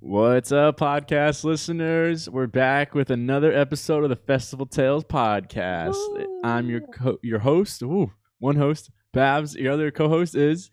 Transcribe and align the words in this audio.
What's 0.00 0.52
up, 0.52 0.78
podcast 0.78 1.42
listeners? 1.44 2.30
We're 2.30 2.46
back 2.46 2.94
with 2.94 3.10
another 3.10 3.52
episode 3.52 4.04
of 4.04 4.10
the 4.10 4.16
Festival 4.16 4.64
Tales 4.64 5.04
podcast. 5.04 5.94
Woo. 5.94 6.40
I'm 6.44 6.68
your 6.68 6.82
co- 6.82 7.18
your 7.22 7.40
host, 7.40 7.82
ooh, 7.82 8.12
one 8.38 8.56
host, 8.56 8.90
Babs. 9.12 9.56
Your 9.56 9.72
other 9.72 9.90
co-host 9.90 10.36
is 10.36 10.70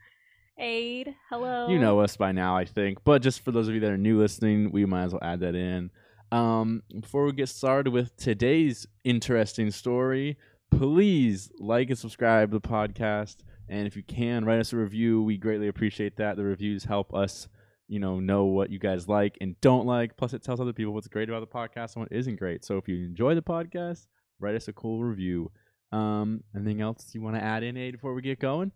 Aid. 0.59 1.15
Hello. 1.29 1.67
you 1.69 1.79
know 1.79 1.99
us 1.99 2.15
by 2.15 2.31
now, 2.31 2.55
I 2.55 2.65
think. 2.65 2.99
But 3.03 3.23
just 3.23 3.41
for 3.41 3.51
those 3.51 3.67
of 3.67 3.73
you 3.73 3.79
that 3.81 3.91
are 3.91 3.97
new 3.97 4.19
listening, 4.19 4.71
we 4.71 4.85
might 4.85 5.05
as 5.05 5.13
well 5.13 5.23
add 5.23 5.39
that 5.39 5.55
in. 5.55 5.89
Um, 6.31 6.83
before 7.01 7.25
we 7.25 7.31
get 7.31 7.49
started 7.49 7.91
with 7.91 8.15
today's 8.17 8.85
interesting 9.03 9.71
story, 9.71 10.37
please 10.69 11.49
like 11.59 11.89
and 11.89 11.97
subscribe 11.97 12.51
to 12.51 12.59
the 12.59 12.67
podcast. 12.67 13.37
And 13.67 13.87
if 13.87 13.95
you 13.95 14.03
can, 14.03 14.45
write 14.45 14.59
us 14.59 14.71
a 14.73 14.77
review. 14.77 15.23
We 15.23 15.37
greatly 15.37 15.67
appreciate 15.67 16.17
that. 16.17 16.37
The 16.37 16.43
reviews 16.43 16.83
help 16.83 17.13
us, 17.13 17.47
you 17.87 17.99
know, 17.99 18.19
know 18.19 18.45
what 18.45 18.69
you 18.69 18.79
guys 18.79 19.07
like 19.07 19.37
and 19.41 19.59
don't 19.61 19.85
like. 19.85 20.17
Plus, 20.17 20.33
it 20.33 20.43
tells 20.43 20.59
other 20.59 20.73
people 20.73 20.93
what's 20.93 21.07
great 21.07 21.29
about 21.29 21.41
the 21.41 21.47
podcast 21.47 21.95
and 21.95 22.03
what 22.03 22.11
isn't 22.11 22.37
great. 22.37 22.65
So 22.65 22.77
if 22.77 22.87
you 22.87 22.95
enjoy 22.97 23.35
the 23.35 23.41
podcast, 23.41 24.07
write 24.39 24.55
us 24.55 24.67
a 24.67 24.73
cool 24.73 25.03
review. 25.03 25.51
Um, 25.91 26.43
anything 26.55 26.81
else 26.81 27.11
you 27.13 27.21
want 27.21 27.35
to 27.35 27.43
add 27.43 27.63
in, 27.63 27.77
Aid, 27.77 27.93
before 27.93 28.13
we 28.13 28.21
get 28.21 28.39
going? 28.39 28.71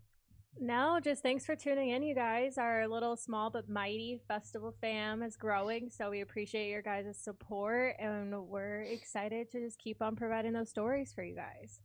No, 0.60 1.00
just 1.02 1.24
thanks 1.24 1.46
for 1.46 1.56
tuning 1.56 1.90
in, 1.90 2.04
you 2.04 2.14
guys. 2.14 2.58
Our 2.58 2.88
little 2.88 3.16
small 3.16 3.50
but 3.50 3.70
mighty 3.70 4.20
festival 4.28 4.76
fam 4.82 5.24
is 5.24 5.38
growing, 5.38 5.90
so 5.90 6.10
we 6.10 6.22
appreciate 6.22 6.70
your 6.70 6.82
guys' 6.82 7.18
support, 7.18 7.96
and 7.98 8.48
we're 8.48 8.82
excited 8.82 9.50
to 9.52 9.62
just 9.62 9.80
keep 9.80 10.02
on 10.02 10.16
providing 10.16 10.54
those 10.54 10.70
stories 10.70 11.14
for 11.14 11.24
you 11.24 11.36
guys. 11.36 11.80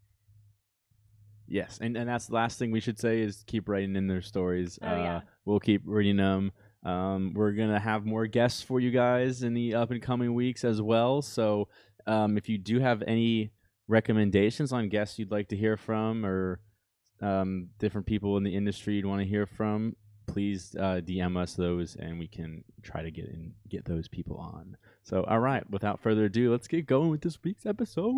Yes, 1.46 1.79
and, 1.80 1.96
and 1.96 2.09
that's 2.09 2.27
the 2.27 2.34
last 2.34 2.59
thing 2.59 2.70
we 2.70 2.80
should 2.80 2.98
say 2.98 3.20
is 3.20 3.45
keep 3.46 3.68
writing 3.68 3.96
in 3.96 4.09
their 4.09 4.23
stories. 4.23 4.79
Oh, 4.82 4.88
uh, 4.88 4.96
yeah. 4.96 5.20
We'll 5.45 5.60
keep 5.60 5.82
reading 5.84 6.16
them. 6.16 6.52
Um, 6.84 7.33
we're 7.34 7.52
gonna 7.52 7.80
have 7.80 8.05
more 8.05 8.27
guests 8.27 8.62
for 8.62 8.80
you 8.80 8.91
guys 8.91 9.43
in 9.43 9.55
the 9.55 9.74
up 9.74 9.91
and 9.91 10.02
coming 10.02 10.34
weeks 10.34 10.65
as 10.65 10.83
well. 10.83 11.23
So 11.23 11.68
um, 12.07 12.37
if 12.37 12.49
you 12.49 12.59
do 12.59 12.79
have 12.79 13.02
any 13.07 13.51
recommendations 13.88 14.73
on 14.73 14.88
guests 14.88 15.18
you'd 15.18 15.30
like 15.30 15.49
to 15.49 15.57
hear 15.57 15.77
from 15.77 16.24
or 16.24 16.60
um, 17.21 17.68
different 17.79 18.07
people 18.07 18.37
in 18.37 18.43
the 18.43 18.55
industry 18.55 18.95
you'd 18.95 19.07
want 19.07 19.23
to 19.23 19.29
hear 19.29 19.46
from, 19.46 19.96
please 20.27 20.74
uh, 20.79 21.01
DM 21.05 21.37
us 21.37 21.55
those 21.55 21.96
and 21.96 22.18
we 22.18 22.27
can 22.27 22.65
try 22.82 23.02
to 23.02 23.10
get 23.10 23.27
in 23.27 23.52
get 23.68 23.85
those 23.85 24.09
people 24.09 24.37
on. 24.37 24.77
So 25.02 25.24
all 25.24 25.40
right, 25.40 25.68
without 25.71 26.01
further 26.02 26.24
ado, 26.27 26.51
let's 26.51 26.68
get 26.68 26.87
going 26.87 27.10
with 27.10 27.23
this 27.23 27.43
week's 27.43 27.66
episode. 27.66 28.12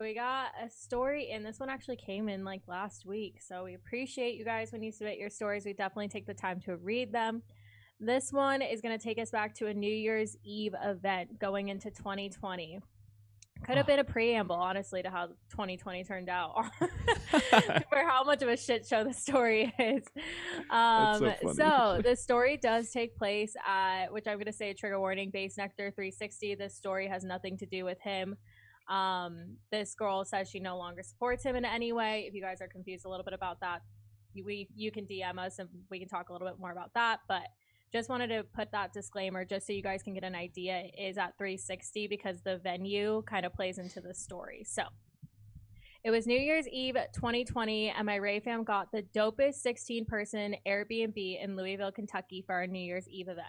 We 0.00 0.14
got 0.14 0.48
a 0.60 0.68
story 0.68 1.30
and 1.30 1.46
This 1.46 1.60
one 1.60 1.70
actually 1.70 1.96
came 1.96 2.28
in 2.28 2.44
like 2.44 2.62
last 2.66 3.06
week. 3.06 3.40
So 3.40 3.64
we 3.64 3.74
appreciate 3.74 4.36
you 4.36 4.44
guys 4.44 4.72
when 4.72 4.82
you 4.82 4.90
submit 4.90 5.18
your 5.18 5.30
stories. 5.30 5.64
We 5.64 5.74
definitely 5.74 6.08
take 6.08 6.26
the 6.26 6.34
time 6.34 6.60
to 6.62 6.76
read 6.76 7.12
them. 7.12 7.42
This 8.00 8.32
one 8.32 8.62
is 8.62 8.80
going 8.80 8.98
to 8.98 9.02
take 9.02 9.18
us 9.18 9.30
back 9.30 9.54
to 9.56 9.68
a 9.68 9.74
New 9.74 9.92
Year's 9.92 10.36
Eve 10.42 10.74
event 10.82 11.38
going 11.38 11.68
into 11.68 11.88
2020. 11.90 12.80
Could 13.64 13.76
have 13.76 13.86
been 13.86 14.00
a 14.00 14.04
preamble, 14.04 14.56
honestly, 14.56 15.02
to 15.02 15.10
how 15.10 15.26
2020 15.50 16.02
turned 16.02 16.28
out, 16.28 16.64
for 16.80 17.98
how 17.98 18.24
much 18.24 18.42
of 18.42 18.48
a 18.48 18.56
shit 18.56 18.84
show 18.86 19.04
the 19.04 19.12
story 19.12 19.72
is. 19.78 20.02
Um, 20.68 21.32
so 21.42 21.52
so 21.52 22.00
the 22.02 22.16
story 22.16 22.56
does 22.56 22.90
take 22.90 23.16
place 23.16 23.54
at, 23.64 24.12
which 24.12 24.26
I'm 24.26 24.34
going 24.34 24.46
to 24.46 24.52
say, 24.52 24.74
trigger 24.74 24.98
warning, 24.98 25.30
base 25.30 25.56
Nectar 25.56 25.92
360. 25.92 26.56
This 26.56 26.74
story 26.74 27.06
has 27.06 27.22
nothing 27.22 27.56
to 27.58 27.66
do 27.66 27.84
with 27.84 28.00
him. 28.00 28.36
Um, 28.88 29.56
this 29.70 29.94
girl 29.94 30.24
says 30.24 30.50
she 30.50 30.60
no 30.60 30.76
longer 30.76 31.02
supports 31.02 31.44
him 31.44 31.56
in 31.56 31.64
any 31.64 31.92
way. 31.92 32.24
If 32.28 32.34
you 32.34 32.42
guys 32.42 32.60
are 32.60 32.68
confused 32.68 33.04
a 33.04 33.08
little 33.08 33.24
bit 33.24 33.34
about 33.34 33.60
that, 33.60 33.82
you- 34.34 34.44
we 34.44 34.68
you 34.74 34.90
can 34.90 35.06
DM 35.06 35.38
us 35.38 35.58
and 35.58 35.68
we 35.90 35.98
can 35.98 36.08
talk 36.08 36.28
a 36.28 36.32
little 36.32 36.48
bit 36.48 36.58
more 36.58 36.72
about 36.72 36.92
that. 36.94 37.20
But 37.28 37.48
just 37.92 38.08
wanted 38.08 38.28
to 38.28 38.44
put 38.44 38.72
that 38.72 38.92
disclaimer 38.92 39.44
just 39.44 39.66
so 39.66 39.72
you 39.74 39.82
guys 39.82 40.02
can 40.02 40.14
get 40.14 40.24
an 40.24 40.34
idea. 40.34 40.90
Is 40.98 41.18
at 41.18 41.36
360 41.38 42.06
because 42.08 42.40
the 42.42 42.58
venue 42.58 43.22
kind 43.26 43.44
of 43.44 43.52
plays 43.52 43.78
into 43.78 44.00
the 44.00 44.14
story. 44.14 44.64
So 44.64 44.84
it 46.04 46.10
was 46.10 46.26
New 46.26 46.38
Year's 46.38 46.66
Eve 46.66 46.96
2020, 47.14 47.90
and 47.90 48.06
my 48.06 48.16
Ray 48.16 48.40
fam 48.40 48.64
got 48.64 48.90
the 48.90 49.02
dopest 49.14 49.54
16 49.56 50.04
person 50.06 50.56
Airbnb 50.66 51.40
in 51.40 51.54
Louisville, 51.54 51.92
Kentucky 51.92 52.42
for 52.44 52.54
our 52.54 52.66
New 52.66 52.80
Year's 52.80 53.08
Eve 53.08 53.28
event. 53.28 53.46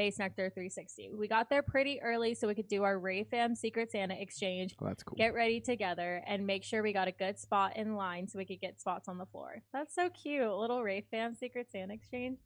Bassnectar 0.00 0.52
360. 0.54 1.10
We 1.14 1.28
got 1.28 1.50
there 1.50 1.62
pretty 1.62 2.00
early 2.00 2.34
so 2.34 2.48
we 2.48 2.54
could 2.54 2.68
do 2.68 2.84
our 2.84 2.98
Ray 2.98 3.24
Fam 3.24 3.54
Secret 3.54 3.90
Santa 3.92 4.14
exchange, 4.18 4.74
Well, 4.80 4.88
that's 4.88 5.02
cool. 5.02 5.16
get 5.16 5.34
ready 5.34 5.60
together, 5.60 6.22
and 6.26 6.46
make 6.46 6.64
sure 6.64 6.82
we 6.82 6.94
got 6.94 7.06
a 7.08 7.12
good 7.12 7.38
spot 7.38 7.76
in 7.76 7.94
line 7.94 8.26
so 8.26 8.38
we 8.38 8.46
could 8.46 8.60
get 8.60 8.80
spots 8.80 9.08
on 9.08 9.18
the 9.18 9.26
floor. 9.26 9.62
That's 9.74 9.94
so 9.94 10.08
cute. 10.08 10.50
Little 10.50 10.82
Ray 10.82 11.04
Fam 11.10 11.34
Secret 11.34 11.66
Santa 11.70 11.92
exchange. 11.94 12.38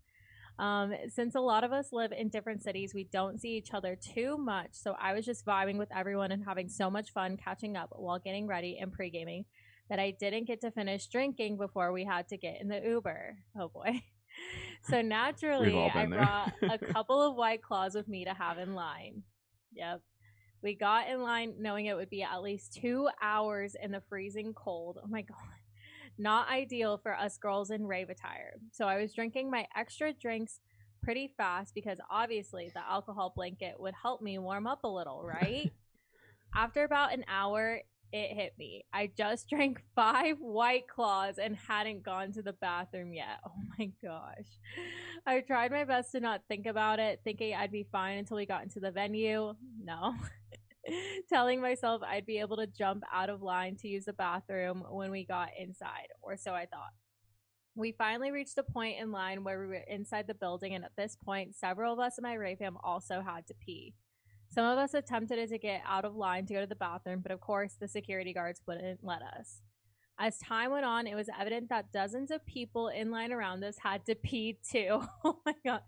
Um, 0.59 0.93
since 1.09 1.35
a 1.35 1.41
lot 1.41 1.65
of 1.65 1.73
us 1.73 1.89
live 1.93 2.13
in 2.13 2.29
different 2.29 2.63
cities, 2.63 2.93
we 2.95 3.05
don't 3.05 3.41
see 3.41 3.57
each 3.57 3.73
other 3.73 3.97
too 3.97 4.37
much. 4.37 4.71
So 4.73 4.95
I 5.01 5.13
was 5.13 5.25
just 5.25 5.45
vibing 5.47 5.79
with 5.79 5.89
everyone 5.95 6.33
and 6.33 6.45
having 6.45 6.69
so 6.69 6.91
much 6.91 7.13
fun 7.13 7.37
catching 7.37 7.77
up 7.77 7.91
while 7.93 8.19
getting 8.19 8.47
ready 8.47 8.79
and 8.81 8.93
pre 8.93 9.11
gaming 9.11 9.45
that 9.91 9.99
I 9.99 10.13
didn't 10.13 10.47
get 10.47 10.61
to 10.63 10.71
finish 10.71 11.09
drinking 11.09 11.57
before 11.59 11.93
we 11.93 12.05
had 12.05 12.29
to 12.29 12.37
get 12.37 12.61
in 12.61 12.69
the 12.69 12.81
Uber. 12.85 13.37
Oh 13.59 13.69
boy. 13.69 14.03
So 14.83 15.01
naturally, 15.01 15.79
I 15.79 16.07
there. 16.07 16.19
brought 16.19 16.53
a 16.63 16.79
couple 16.93 17.23
of 17.23 17.37
white 17.37 17.63
claws 17.63 17.95
with 17.95 18.07
me 18.07 18.25
to 18.25 18.35
have 18.35 18.59
in 18.59 18.75
line. 18.75 19.23
Yep. 19.75 20.03
We 20.63 20.75
got 20.75 21.09
in 21.09 21.23
line 21.23 21.55
knowing 21.59 21.87
it 21.87 21.97
would 21.97 22.11
be 22.11 22.23
at 22.23 22.43
least 22.43 22.75
two 22.75 23.09
hours 23.21 23.77
in 23.83 23.93
the 23.93 24.03
freezing 24.09 24.53
cold. 24.55 24.99
Oh 25.03 25.09
my 25.09 25.23
God. 25.23 25.39
Not 26.17 26.49
ideal 26.49 26.99
for 26.99 27.15
us 27.15 27.39
girls 27.39 27.71
in 27.71 27.87
rave 27.87 28.09
attire. 28.09 28.55
So 28.73 28.87
I 28.87 29.01
was 29.01 29.13
drinking 29.13 29.51
my 29.51 29.67
extra 29.77 30.13
drinks 30.13 30.61
pretty 31.03 31.33
fast 31.37 31.75
because 31.75 31.99
obviously 32.11 32.71
the 32.75 32.81
alcohol 32.89 33.33
blanket 33.35 33.75
would 33.79 33.95
help 34.01 34.23
me 34.23 34.39
warm 34.39 34.67
up 34.67 34.85
a 34.85 34.89
little, 34.89 35.23
right? 35.23 35.73
After 36.55 36.85
about 36.85 37.13
an 37.13 37.25
hour, 37.29 37.81
it 38.15 38.33
hit 38.33 38.53
me. 38.57 38.85
I 38.93 39.11
just 39.17 39.49
drank 39.51 39.83
five 39.97 40.37
white 40.39 40.87
claws 40.87 41.39
and 41.39 41.57
hadn't 41.57 42.05
gone 42.05 42.33
to 42.33 42.43
the 42.43 42.53
bathroom 42.53 43.13
yet. 43.13 43.41
Oh 43.45 43.61
my 43.77 43.91
gosh. 44.03 44.47
I 45.27 45.41
tried 45.41 45.73
my 45.73 45.85
best 45.85 46.13
to 46.13 46.21
not 46.21 46.43
think 46.49 46.67
about 46.67 47.01
it, 47.01 47.21
thinking 47.25 47.55
I'd 47.55 47.73
be 47.73 47.89
fine 47.91 48.19
until 48.19 48.37
we 48.37 48.47
got 48.47 48.63
into 48.63 48.79
the 48.79 48.93
venue. 48.93 49.55
No. 49.83 50.15
Telling 51.29 51.61
myself 51.61 52.03
I'd 52.07 52.27
be 52.27 52.39
able 52.39 52.59
to 52.59 52.69
jump 52.69 53.03
out 53.13 53.31
of 53.31 53.43
line 53.43 53.77
to 53.79 53.89
use 53.89 54.05
the 54.05 54.13
bathroom 54.13 54.85
when 54.89 55.11
we 55.11 55.25
got 55.25 55.49
inside, 55.59 56.09
or 56.23 56.37
so 56.37 56.53
I 56.53 56.67
thought. 56.67 56.93
We 57.75 57.91
finally 57.99 58.31
reached 58.31 58.55
the 58.55 58.63
point 58.63 59.01
in 59.01 59.11
line 59.11 59.43
where 59.43 59.59
we 59.59 59.67
were 59.67 59.83
inside 59.89 60.27
the 60.29 60.35
building, 60.35 60.75
and 60.75 60.85
at 60.85 60.93
this 60.97 61.17
point, 61.17 61.57
several 61.57 61.93
of 61.93 61.99
us 61.99 62.19
in 62.19 62.23
my 62.23 62.35
Ray 62.35 62.55
fam 62.55 62.77
also 62.85 63.21
had 63.27 63.49
to 63.49 63.55
pee. 63.55 63.95
Some 64.55 64.67
of 64.67 64.79
us 64.79 64.95
attempted 64.95 65.49
to 65.49 65.59
get 65.59 65.83
out 65.85 66.05
of 66.05 66.15
line 66.15 66.47
to 66.47 66.55
go 66.55 66.61
to 66.61 66.67
the 66.67 66.77
bathroom, 66.77 67.21
but 67.21 67.33
of 67.33 67.41
course, 67.41 67.75
the 67.81 67.89
security 67.89 68.33
guards 68.33 68.61
wouldn't 68.69 69.03
let 69.03 69.21
us. 69.21 69.63
As 70.17 70.39
time 70.39 70.71
went 70.71 70.85
on, 70.85 71.09
it 71.09 71.17
was 71.17 71.29
evident 71.41 71.71
that 71.71 71.91
dozens 71.91 72.31
of 72.31 72.47
people 72.47 72.87
in 72.87 73.11
line 73.11 73.33
around 73.33 73.65
us 73.65 73.77
had 73.83 74.07
to 74.07 74.15
pee 74.15 74.57
too. 74.63 75.03
Oh 75.25 75.41
my 75.45 75.55
god. 75.67 75.81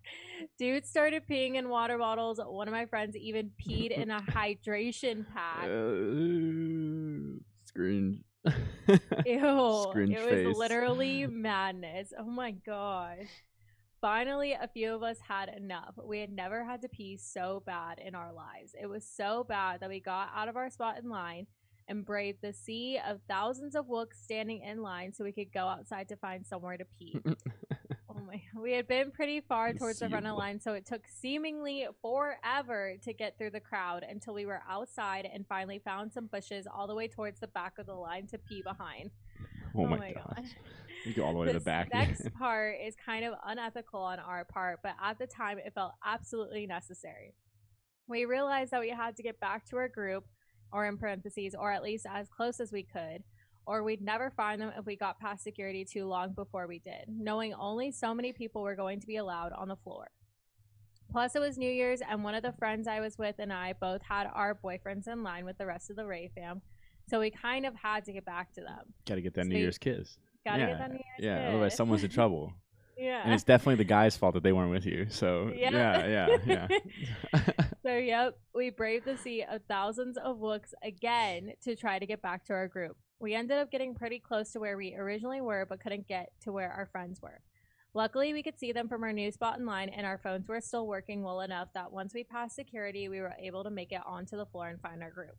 Dudes 0.59 0.89
started 0.89 1.23
peeing 1.31 1.55
in 1.55 1.69
water 1.69 1.97
bottles. 1.97 2.41
One 2.45 2.67
of 2.67 2.73
my 2.73 2.87
friends 2.87 3.15
even 3.17 3.53
peed 3.65 3.93
in 3.93 4.11
a 4.11 4.21
hydration 4.21 5.25
pack. 5.33 5.67
Uh, 5.67 7.39
screen. 7.67 8.25
Ew. 9.27 9.87
Screen 9.91 10.13
it 10.13 10.19
face. 10.19 10.47
was 10.47 10.57
literally 10.57 11.29
madness. 11.29 12.13
Oh 12.19 12.25
my 12.25 12.51
gosh. 12.51 13.29
Finally, 14.07 14.53
a 14.53 14.69
few 14.69 14.95
of 14.95 15.03
us 15.03 15.19
had 15.27 15.49
enough. 15.49 15.95
We 16.01 16.21
had 16.21 16.31
never 16.31 16.63
had 16.63 16.81
to 16.83 16.89
pee 16.89 17.17
so 17.17 17.65
bad 17.67 17.99
in 17.99 18.15
our 18.15 18.33
lives. 18.33 18.73
It 18.81 18.87
was 18.87 19.05
so 19.05 19.43
bad 19.43 19.81
that 19.81 19.89
we 19.89 19.99
got 19.99 20.31
out 20.33 20.47
of 20.47 20.55
our 20.55 20.71
spot 20.71 20.99
in 21.03 21.11
line 21.11 21.49
and 21.89 22.05
braved 22.05 22.39
the 22.41 22.53
sea 22.53 23.01
of 23.05 23.19
thousands 23.29 23.75
of 23.75 23.89
wooks 23.89 24.23
standing 24.23 24.63
in 24.63 24.81
line 24.81 25.13
so 25.13 25.25
we 25.25 25.33
could 25.33 25.53
go 25.53 25.67
outside 25.67 26.09
to 26.11 26.17
find 26.19 26.47
somewhere 26.47 26.77
to 26.77 26.85
pee. 26.97 27.19
Oh 28.09 28.23
my! 28.27 28.41
We 28.59 28.73
had 28.73 28.89
been 28.89 29.11
pretty 29.11 29.43
far 29.43 29.75
towards 29.75 29.99
the 29.99 30.09
front 30.09 30.25
of 30.27 30.33
of 30.33 30.39
line, 30.39 30.59
so 30.59 30.73
it 30.73 30.87
took 30.87 31.03
seemingly 31.07 31.87
forever 32.01 32.95
to 33.03 33.13
get 33.13 33.37
through 33.37 33.51
the 33.51 33.61
crowd 33.61 34.07
until 34.09 34.33
we 34.33 34.47
were 34.47 34.63
outside 34.67 35.29
and 35.31 35.47
finally 35.47 35.83
found 35.85 36.15
some 36.15 36.27
bushes 36.27 36.67
all 36.67 36.87
the 36.87 36.95
way 36.95 37.09
towards 37.09 37.41
the 37.41 37.47
back 37.49 37.75
of 37.79 37.85
the 37.85 37.95
line 37.95 38.27
to 38.29 38.39
pee 38.39 38.63
behind. 38.63 39.11
oh, 39.77 39.83
oh 39.83 39.87
my, 39.87 40.13
gosh. 40.13 40.47
You 41.07 41.15
go 41.15 41.25
all 41.25 41.33
the 41.33 41.39
way 41.39 41.47
to 41.47 41.53
the 41.53 41.61
back. 41.61 41.89
next 41.95 42.29
part 42.39 42.75
is 42.85 42.97
kind 42.97 43.25
of 43.25 43.35
unethical 43.47 44.01
on 44.01 44.19
our 44.19 44.45
part, 44.45 44.81
but 44.83 44.95
at 45.03 45.19
the 45.19 45.27
time 45.27 45.59
it 45.59 45.73
felt 45.73 45.93
absolutely 46.05 46.67
necessary. 46.67 47.33
We 48.09 48.25
realized 48.25 48.73
that 48.73 48.81
we 48.81 48.91
had 48.91 49.17
to 49.17 49.23
get 49.23 49.39
back 49.39 49.65
to 49.71 49.77
our 49.77 49.89
group, 49.89 50.25
or 50.73 50.87
in 50.87 50.99
parentheses, 50.99 51.55
or 51.55 51.71
at 51.71 51.85
least 51.85 52.07
as 52.13 52.29
close 52.29 52.59
as 52.59 52.73
we 52.73 52.83
could, 52.83 53.23
or 53.67 53.85
we'd 53.85 54.03
never 54.03 54.31
find 54.31 54.61
them 54.61 54.73
if 54.77 54.85
we 54.85 54.97
got 54.97 55.21
past 55.21 55.45
security 55.45 55.85
too 55.85 56.07
long 56.07 56.33
before 56.33 56.67
we 56.67 56.81
did, 56.81 57.05
knowing 57.09 57.55
only 57.55 57.93
so 57.93 58.13
many 58.13 58.33
people 58.33 58.63
were 58.63 58.77
going 58.77 59.01
to 59.01 59.07
be 59.07 59.17
allowed 59.17 59.53
on 59.53 59.69
the 59.69 59.77
floor. 59.77 60.09
Plus, 61.11 61.37
it 61.37 61.39
was 61.39 61.57
New 61.57 61.71
Year's, 61.71 62.01
and 62.01 62.25
one 62.25 62.35
of 62.35 62.43
the 62.43 62.53
friends 62.59 62.89
I 62.89 62.99
was 62.99 63.17
with 63.17 63.37
and 63.39 63.53
I 63.53 63.75
both 63.81 64.03
had 64.03 64.27
our 64.35 64.59
boyfriends 64.63 65.07
in 65.07 65.23
line 65.23 65.45
with 65.45 65.57
the 65.57 65.67
rest 65.67 65.89
of 65.89 65.97
the 65.97 66.05
Ray 66.05 66.33
fam. 66.35 66.63
So 67.09 67.21
we 67.21 67.31
kind 67.31 67.65
of 67.65 67.75
had 67.77 68.05
to 68.07 68.13
get 68.13 68.25
back 68.25 68.53
to 68.55 68.61
them. 68.61 68.93
Got 69.07 69.15
to 69.15 69.21
get 69.21 69.35
that 69.35 69.45
So 69.45 69.51
New 69.51 69.59
Year's 69.59 69.79
kiss. 69.79 70.19
Gotta 70.47 70.61
yeah, 70.61 70.67
get 70.69 70.79
that 70.79 70.91
New 70.93 71.01
Year's 71.19 71.41
yeah. 71.43 71.49
Otherwise, 71.49 71.77
someone's 71.77 72.05
in 72.05 72.11
trouble. 72.11 72.53
Yeah. 72.99 73.21
And 73.23 73.35
it's 73.35 73.45
definitely 73.45 73.75
the 73.75 73.85
guy's 73.85 74.17
fault 74.17 74.33
that 74.33 74.43
they 74.43 74.55
weren't 74.55 74.71
with 74.71 74.87
you. 74.87 75.09
So 75.11 75.53
yeah, 75.55 76.07
yeah, 76.07 76.39
yeah. 76.47 77.41
So, 77.83 77.95
yep, 77.95 78.39
we 78.55 78.71
braved 78.71 79.05
the 79.05 79.19
sea 79.19 79.45
of 79.49 79.61
thousands 79.69 80.17
of 80.17 80.39
wooks 80.39 80.73
again 80.83 81.53
to 81.65 81.77
try 81.77 81.99
to 81.99 82.07
get 82.07 82.23
back 82.23 82.47
to 82.47 82.55
our 82.55 82.69
group. 82.69 82.97
We 83.21 83.35
ended 83.35 83.59
up 83.59 83.71
getting 83.71 83.95
pretty 83.95 84.19
close 84.19 84.51
to 84.53 84.61
where 84.61 84.79
we 84.79 84.95
originally 84.95 85.43
were, 85.43 85.67
but 85.69 85.81
couldn't 85.81 86.09
get 86.09 86.33
to 86.45 86.53
where 86.53 86.73
our 86.73 86.87
friends 86.87 87.21
were. 87.21 87.43
Luckily, 87.95 88.33
we 88.33 88.43
could 88.43 88.59
see 88.59 88.73
them 88.73 88.89
from 88.89 89.05
our 89.05 89.13
new 89.13 89.31
spot 89.31 89.59
in 89.59 89.67
line, 89.67 89.91
and 89.91 90.05
our 90.07 90.19
phones 90.19 90.49
were 90.49 90.61
still 90.61 90.87
working 90.87 91.23
well 91.23 91.43
enough 91.43 91.69
that 91.75 91.93
once 91.93 92.15
we 92.15 92.25
passed 92.25 92.57
security, 92.57 93.09
we 93.09 93.21
were 93.21 93.35
able 93.39 93.63
to 93.63 93.71
make 93.71 93.93
it 93.93 94.01
onto 94.05 94.37
the 94.37 94.47
floor 94.47 94.69
and 94.69 94.81
find 94.81 95.03
our 95.03 95.11
group. 95.11 95.37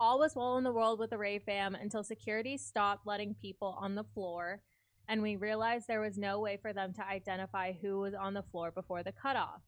All 0.00 0.20
was 0.20 0.36
well 0.36 0.56
in 0.58 0.64
the 0.64 0.72
world 0.72 1.00
with 1.00 1.10
the 1.10 1.18
Ray 1.18 1.40
fam 1.40 1.74
until 1.74 2.04
security 2.04 2.56
stopped 2.56 3.04
letting 3.04 3.34
people 3.34 3.76
on 3.80 3.96
the 3.96 4.04
floor, 4.04 4.60
and 5.08 5.20
we 5.20 5.34
realized 5.34 5.88
there 5.88 6.00
was 6.00 6.16
no 6.16 6.38
way 6.38 6.56
for 6.56 6.72
them 6.72 6.92
to 6.94 7.06
identify 7.06 7.72
who 7.72 7.98
was 7.98 8.14
on 8.14 8.32
the 8.32 8.44
floor 8.44 8.70
before 8.70 9.02
the 9.02 9.10
cutoff. 9.10 9.60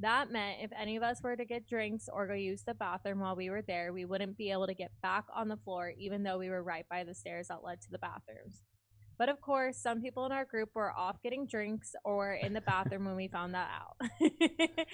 That 0.00 0.32
meant 0.32 0.62
if 0.62 0.72
any 0.76 0.96
of 0.96 1.04
us 1.04 1.22
were 1.22 1.36
to 1.36 1.44
get 1.44 1.68
drinks 1.68 2.08
or 2.12 2.26
go 2.26 2.34
use 2.34 2.64
the 2.64 2.74
bathroom 2.74 3.20
while 3.20 3.36
we 3.36 3.50
were 3.50 3.62
there, 3.62 3.92
we 3.92 4.04
wouldn't 4.04 4.36
be 4.36 4.50
able 4.50 4.66
to 4.66 4.74
get 4.74 4.90
back 5.00 5.26
on 5.32 5.46
the 5.46 5.56
floor, 5.56 5.92
even 5.96 6.24
though 6.24 6.38
we 6.38 6.50
were 6.50 6.62
right 6.62 6.86
by 6.90 7.04
the 7.04 7.14
stairs 7.14 7.46
that 7.46 7.62
led 7.62 7.80
to 7.82 7.90
the 7.90 7.98
bathrooms. 7.98 8.62
But 9.18 9.28
of 9.28 9.40
course, 9.40 9.76
some 9.76 10.00
people 10.00 10.24
in 10.26 10.32
our 10.32 10.44
group 10.44 10.70
were 10.74 10.92
off 10.92 11.20
getting 11.22 11.46
drinks 11.46 11.96
or 12.04 12.34
in 12.34 12.52
the 12.52 12.60
bathroom 12.60 13.04
when 13.04 13.16
we 13.16 13.26
found 13.26 13.52
that 13.54 13.68
out. 13.68 13.96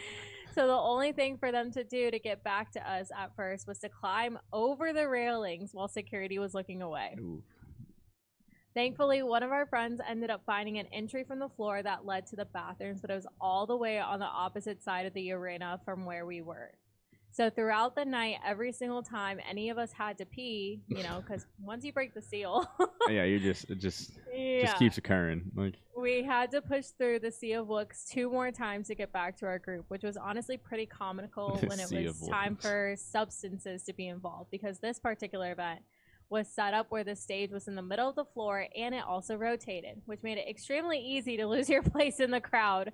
so 0.55 0.67
the 0.67 0.73
only 0.73 1.13
thing 1.13 1.37
for 1.37 1.53
them 1.53 1.71
to 1.73 1.85
do 1.85 2.11
to 2.11 2.19
get 2.19 2.43
back 2.43 2.73
to 2.73 2.91
us 2.91 3.11
at 3.17 3.37
first 3.37 3.67
was 3.67 3.79
to 3.81 3.91
climb 3.91 4.39
over 4.51 4.95
the 4.95 5.07
railings 5.07 5.71
while 5.75 5.89
security 5.89 6.39
was 6.39 6.55
looking 6.55 6.81
away. 6.81 7.17
Ooh. 7.21 7.43
Thankfully, 8.75 9.23
one 9.23 9.45
of 9.45 9.53
our 9.53 9.67
friends 9.67 10.01
ended 10.09 10.31
up 10.31 10.43
finding 10.47 10.79
an 10.79 10.87
entry 10.93 11.23
from 11.23 11.39
the 11.39 11.49
floor 11.51 11.81
that 11.83 12.07
led 12.07 12.27
to 12.29 12.37
the 12.37 12.47
bathrooms, 12.47 13.01
but 13.01 13.11
it 13.11 13.15
was 13.15 13.27
all 13.41 13.67
the 13.67 13.77
way 13.77 14.01
on 14.01 14.19
the 14.19 14.25
opposite 14.25 14.83
side 14.83 15.07
of 15.07 15.15
the 15.15 15.31
arena 15.31 15.81
from 15.85 16.05
where 16.05 16.27
we 16.27 16.41
were. 16.41 16.73
So 17.35 17.51
throughout 17.51 17.97
the 17.97 18.05
night, 18.05 18.37
every 18.47 18.71
single 18.71 19.03
time 19.03 19.41
any 19.51 19.69
of 19.69 19.77
us 19.77 19.91
had 19.91 20.19
to 20.19 20.25
pee, 20.25 20.83
you 20.87 21.03
know, 21.03 21.21
because 21.21 21.47
once 21.61 21.85
you 21.85 21.93
break 21.93 22.15
the 22.15 22.23
seal, 22.23 22.65
uh, 22.79 22.87
yeah, 23.09 23.25
you 23.25 23.41
just 23.41 23.69
it 23.69 23.81
just 23.81 24.13
yeah, 24.33 24.63
just 24.63 24.77
keeps 24.77 24.99
occurring. 24.99 25.43
Like 25.57 25.75
we 25.97 26.23
had 26.23 26.53
to 26.53 26.63
push 26.63 26.87
through 26.97 27.19
the 27.19 27.33
sea 27.33 27.55
of 27.55 27.67
wooks 27.67 28.05
two 28.05 28.31
more 28.31 28.53
times 28.53 28.87
to 28.87 28.95
get 28.95 29.13
back 29.13 29.37
to 29.39 29.47
our 29.47 29.59
group, 29.59 29.87
which 29.89 30.05
was 30.05 30.17
honestly 30.17 30.57
pretty 30.57 30.87
comical 31.01 31.57
The 31.57 31.67
when 31.67 31.81
it 31.81 31.91
was 31.91 32.29
time 32.29 32.55
for 32.55 32.95
substances 32.97 33.83
to 33.83 33.93
be 33.93 34.07
involved 34.07 34.53
because 34.53 34.79
this 34.79 35.01
particular 35.01 35.51
event 35.51 35.81
was 36.31 36.49
set 36.49 36.75
up 36.75 36.87
where 36.91 37.05
the 37.05 37.15
stage 37.15 37.51
was 37.51 37.69
in 37.69 37.75
the 37.75 37.83
middle 37.83 38.09
of 38.09 38.17
the 38.17 38.25
floor 38.25 38.67
and 38.77 38.95
it 38.95 39.05
also 39.07 39.37
rotated, 39.37 40.01
which 40.07 40.23
made 40.23 40.39
it 40.39 40.49
extremely 40.49 40.99
easy 40.99 41.37
to 41.37 41.47
lose 41.47 41.69
your 41.69 41.83
place 41.95 42.19
in 42.19 42.31
the 42.31 42.41
crowd 42.41 42.93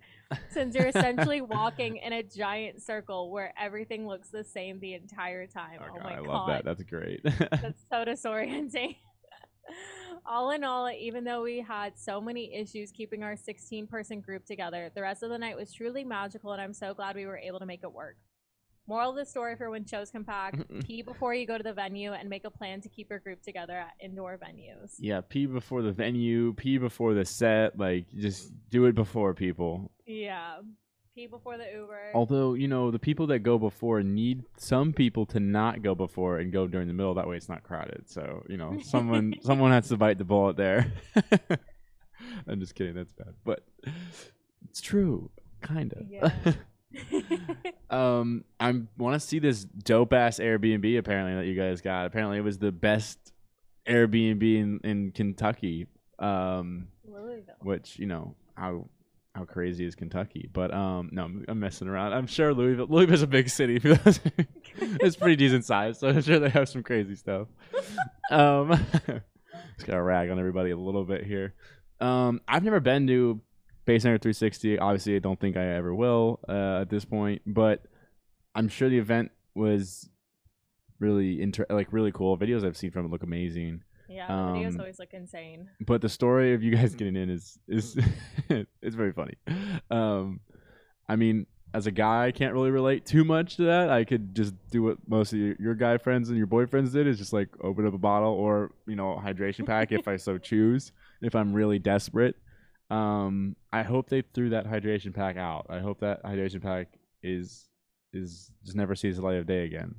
since 0.51 0.75
you're 0.75 0.89
essentially 0.89 1.41
walking 1.41 1.97
in 1.99 2.13
a 2.13 2.23
giant 2.23 2.83
circle 2.83 3.31
where 3.31 3.55
everything 3.59 4.07
looks 4.07 4.29
the 4.29 4.45
same 4.45 4.79
the 4.81 4.95
entire 4.95 5.47
time. 5.47 5.79
oh, 5.81 5.87
Oh, 5.91 5.95
God, 5.95 6.03
my 6.05 6.13
I 6.13 6.17
god. 6.17 6.27
love 6.27 6.47
that. 6.49 6.65
That's 6.65 6.83
great. 6.83 7.21
That's 7.25 7.83
so 7.91 8.05
disorienting. 8.05 8.97
all 10.27 10.51
in 10.51 10.65
all, 10.65 10.91
even 10.91 11.25
though 11.25 11.43
we 11.43 11.61
had 11.61 11.97
so 11.99 12.21
many 12.21 12.53
issues 12.55 12.91
keeping 12.91 13.23
our 13.23 13.37
16 13.37 13.87
person 13.87 14.21
group 14.21 14.45
together, 14.45 14.91
the 14.95 15.03
rest 15.03 15.23
of 15.23 15.31
the 15.31 15.39
night 15.39 15.57
was 15.57 15.73
truly 15.73 16.05
magical, 16.05 16.53
and 16.53 16.61
I'm 16.61 16.75
so 16.75 16.93
glad 16.95 17.15
we 17.17 17.27
were 17.27 17.39
able 17.39 17.61
to 17.61 17.67
make 17.67 17.81
it 17.85 17.93
work. 17.93 18.17
Moral 18.87 19.11
of 19.11 19.17
the 19.17 19.25
story 19.25 19.55
for 19.57 19.71
when 19.71 19.85
shows 19.85 20.11
come 20.11 20.25
back 20.25 20.55
pee 20.85 21.03
before 21.03 21.33
you 21.35 21.47
go 21.47 21.57
to 21.57 21.63
the 21.63 21.73
venue 21.73 22.13
and 22.13 22.29
make 22.29 22.45
a 22.45 22.51
plan 22.51 22.81
to 22.81 22.89
keep 22.89 23.09
your 23.11 23.21
group 23.21 23.41
together 23.41 23.75
at 23.79 23.93
indoor 24.01 24.37
venues. 24.39 24.95
yeah, 24.99 25.21
pee 25.21 25.47
before 25.47 25.83
the 25.83 25.93
venue, 25.93 26.53
pee 26.55 26.77
before 26.79 27.15
the 27.15 27.25
set. 27.25 27.79
Like 27.79 28.07
just 28.17 28.53
do 28.71 28.87
it 28.87 28.95
before 28.97 29.33
people. 29.35 29.93
Yeah. 30.07 30.57
Pee 31.15 31.27
before 31.29 31.57
the 31.59 31.67
Uber. 31.73 32.13
Although 32.15 32.55
you 32.55 32.67
know 32.69 32.91
the 32.91 32.99
people 32.99 33.27
that 33.29 33.41
go 33.41 33.59
before 33.59 34.03
need 34.03 34.43
some 34.57 34.93
people 34.93 35.27
to 35.27 35.41
not 35.41 35.83
go 35.83 35.95
before 35.95 36.39
and 36.39 36.53
go 36.53 36.67
during 36.67 36.89
the 36.89 36.95
middle. 36.95 37.15
That 37.15 37.29
way 37.29 37.37
it's 37.37 37.49
not 37.49 37.63
crowded. 37.63 38.05
So 38.09 38.45
you 38.49 38.57
know 38.57 38.79
someone 38.83 39.35
someone 39.43 39.71
has 39.73 39.89
to 39.89 39.97
bite 39.97 40.19
the 40.19 40.25
bullet 40.25 40.57
there. 40.57 40.93
I'm 42.47 42.61
just 42.61 42.75
kidding. 42.75 42.95
That's 42.95 43.13
bad, 43.13 43.35
but 43.45 43.65
it's 44.69 44.81
true, 44.81 45.31
kind 45.61 45.93
of. 45.93 46.07
Yeah. 46.09 46.31
um, 47.91 48.45
I 48.59 48.75
want 48.99 49.21
to 49.21 49.21
see 49.21 49.39
this 49.39 49.65
dope 49.65 50.13
ass 50.13 50.39
Airbnb. 50.39 50.99
Apparently 50.99 51.35
that 51.35 51.47
you 51.47 51.55
guys 51.55 51.81
got. 51.81 52.07
Apparently 52.07 52.39
it 52.39 52.45
was 52.45 52.59
the 52.59 52.73
best 52.73 53.19
Airbnb 53.87 54.43
in 54.43 54.81
in 54.85 55.13
Kentucky. 55.13 55.87
Um, 56.19 56.89
Louisville. 57.07 57.55
which 57.61 57.99
you 57.99 58.07
know 58.07 58.35
how 58.55 58.89
how 59.35 59.45
crazy 59.45 59.85
is 59.85 59.95
Kentucky? 59.95 60.49
But 60.53 60.73
um, 60.75 61.11
no, 61.13 61.25
I'm, 61.25 61.45
I'm 61.49 61.61
messing 61.61 61.89
around. 61.89 62.13
I'm 62.13 62.27
sure 62.27 62.53
Louisville 62.53 62.87
Louisville's 62.89 63.23
a 63.23 63.27
big 63.27 63.49
city. 63.49 63.81
it's 63.85 65.17
pretty 65.17 65.37
decent 65.37 65.65
size, 65.65 65.99
so 65.99 66.09
I'm 66.09 66.23
sure 66.23 66.39
they 66.39 66.51
have 66.51 66.69
some 66.69 66.83
crazy 66.83 67.17
stuff. 67.17 67.49
Um, 68.33 68.69
just 69.75 69.89
gotta 69.89 70.01
rag 70.01 70.31
on 70.31 70.39
everybody 70.39 70.71
a 70.71 70.77
little 70.77 71.03
bit 71.03 71.27
here. 71.27 71.53
Um, 72.01 72.41
I've 72.47 72.63
never 72.63 72.79
been 72.79 73.09
to 73.09 73.41
Bassnectar 73.87 74.21
360. 74.21 74.79
Obviously, 74.79 75.17
I 75.17 75.19
don't 75.19 75.39
think 75.41 75.57
I 75.57 75.65
ever 75.75 75.95
will 75.95 76.41
uh, 76.49 76.81
at 76.83 76.91
this 76.91 77.05
point, 77.05 77.43
but 77.47 77.83
I'm 78.55 78.69
sure 78.69 78.89
the 78.89 78.99
event 78.99 79.31
was 79.55 80.09
really 80.99 81.41
inter- 81.41 81.67
like 81.71 81.93
really 81.93 82.13
cool. 82.13 82.37
Videos 82.39 82.65
I've 82.65 82.77
seen 82.77 82.91
from 82.91 83.07
it 83.07 83.11
look 83.11 83.23
amazing. 83.23 83.83
Yeah, 84.09 84.27
the 84.27 84.33
videos 84.33 84.75
Um, 84.75 84.81
always 84.81 84.99
look 84.99 85.13
insane. 85.15 85.69
but 85.87 86.01
the 86.03 86.09
story 86.09 86.53
of 86.53 86.63
you 86.63 86.75
guys 86.75 86.95
getting 86.95 87.17
in 87.17 87.31
is 87.31 87.59
is 87.69 87.97
it's 88.49 88.97
very 88.97 89.13
funny. 89.13 89.35
Um, 89.91 90.41
I 91.09 91.17
mean, 91.17 91.47
as 91.73 91.87
a 91.87 91.93
guy, 91.93 92.27
I 92.27 92.33
can't 92.33 92.53
really 92.53 92.71
relate 92.73 93.07
too 93.07 93.25
much 93.25 93.57
to 93.57 93.65
that. 93.65 93.89
I 93.91 94.05
could 94.05 94.35
just 94.35 94.53
do 94.71 94.83
what 94.83 94.99
most 95.09 95.33
of 95.33 95.39
your, 95.39 95.55
your 95.61 95.75
guy 95.75 95.97
friends 95.99 96.29
and 96.29 96.37
your 96.37 96.49
boyfriends 96.49 96.93
did, 96.93 97.07
is 97.07 97.19
just 97.19 97.33
like 97.33 97.49
open 97.63 97.87
up 97.87 97.95
a 97.95 97.99
bottle 97.99 98.33
or 98.33 98.73
you 98.87 98.97
know 98.97 99.13
a 99.13 99.21
hydration 99.21 99.65
pack 99.65 99.93
if 99.93 100.07
I 100.09 100.17
so 100.17 100.39
choose, 100.51 100.93
if 101.23 101.35
I'm 101.37 101.53
really 101.53 101.79
desperate. 101.79 102.37
Um, 102.91 103.57
I 103.73 103.83
hope 103.83 104.09
they 104.09 104.23
threw 104.23 104.51
that 104.51 104.67
hydration 104.67 105.15
pack 105.15 105.37
out. 105.37 105.67
I 105.71 105.79
hope 105.79 106.01
that 106.01 106.23
hydration 106.25 106.63
pack 106.63 106.89
is 107.23 107.67
is 108.13 108.51
just 108.65 108.77
never 108.77 108.95
sees 108.97 109.17
the 109.17 109.23
light 109.23 109.37
of 109.37 109.47
day 109.47 109.65
again. 109.65 109.95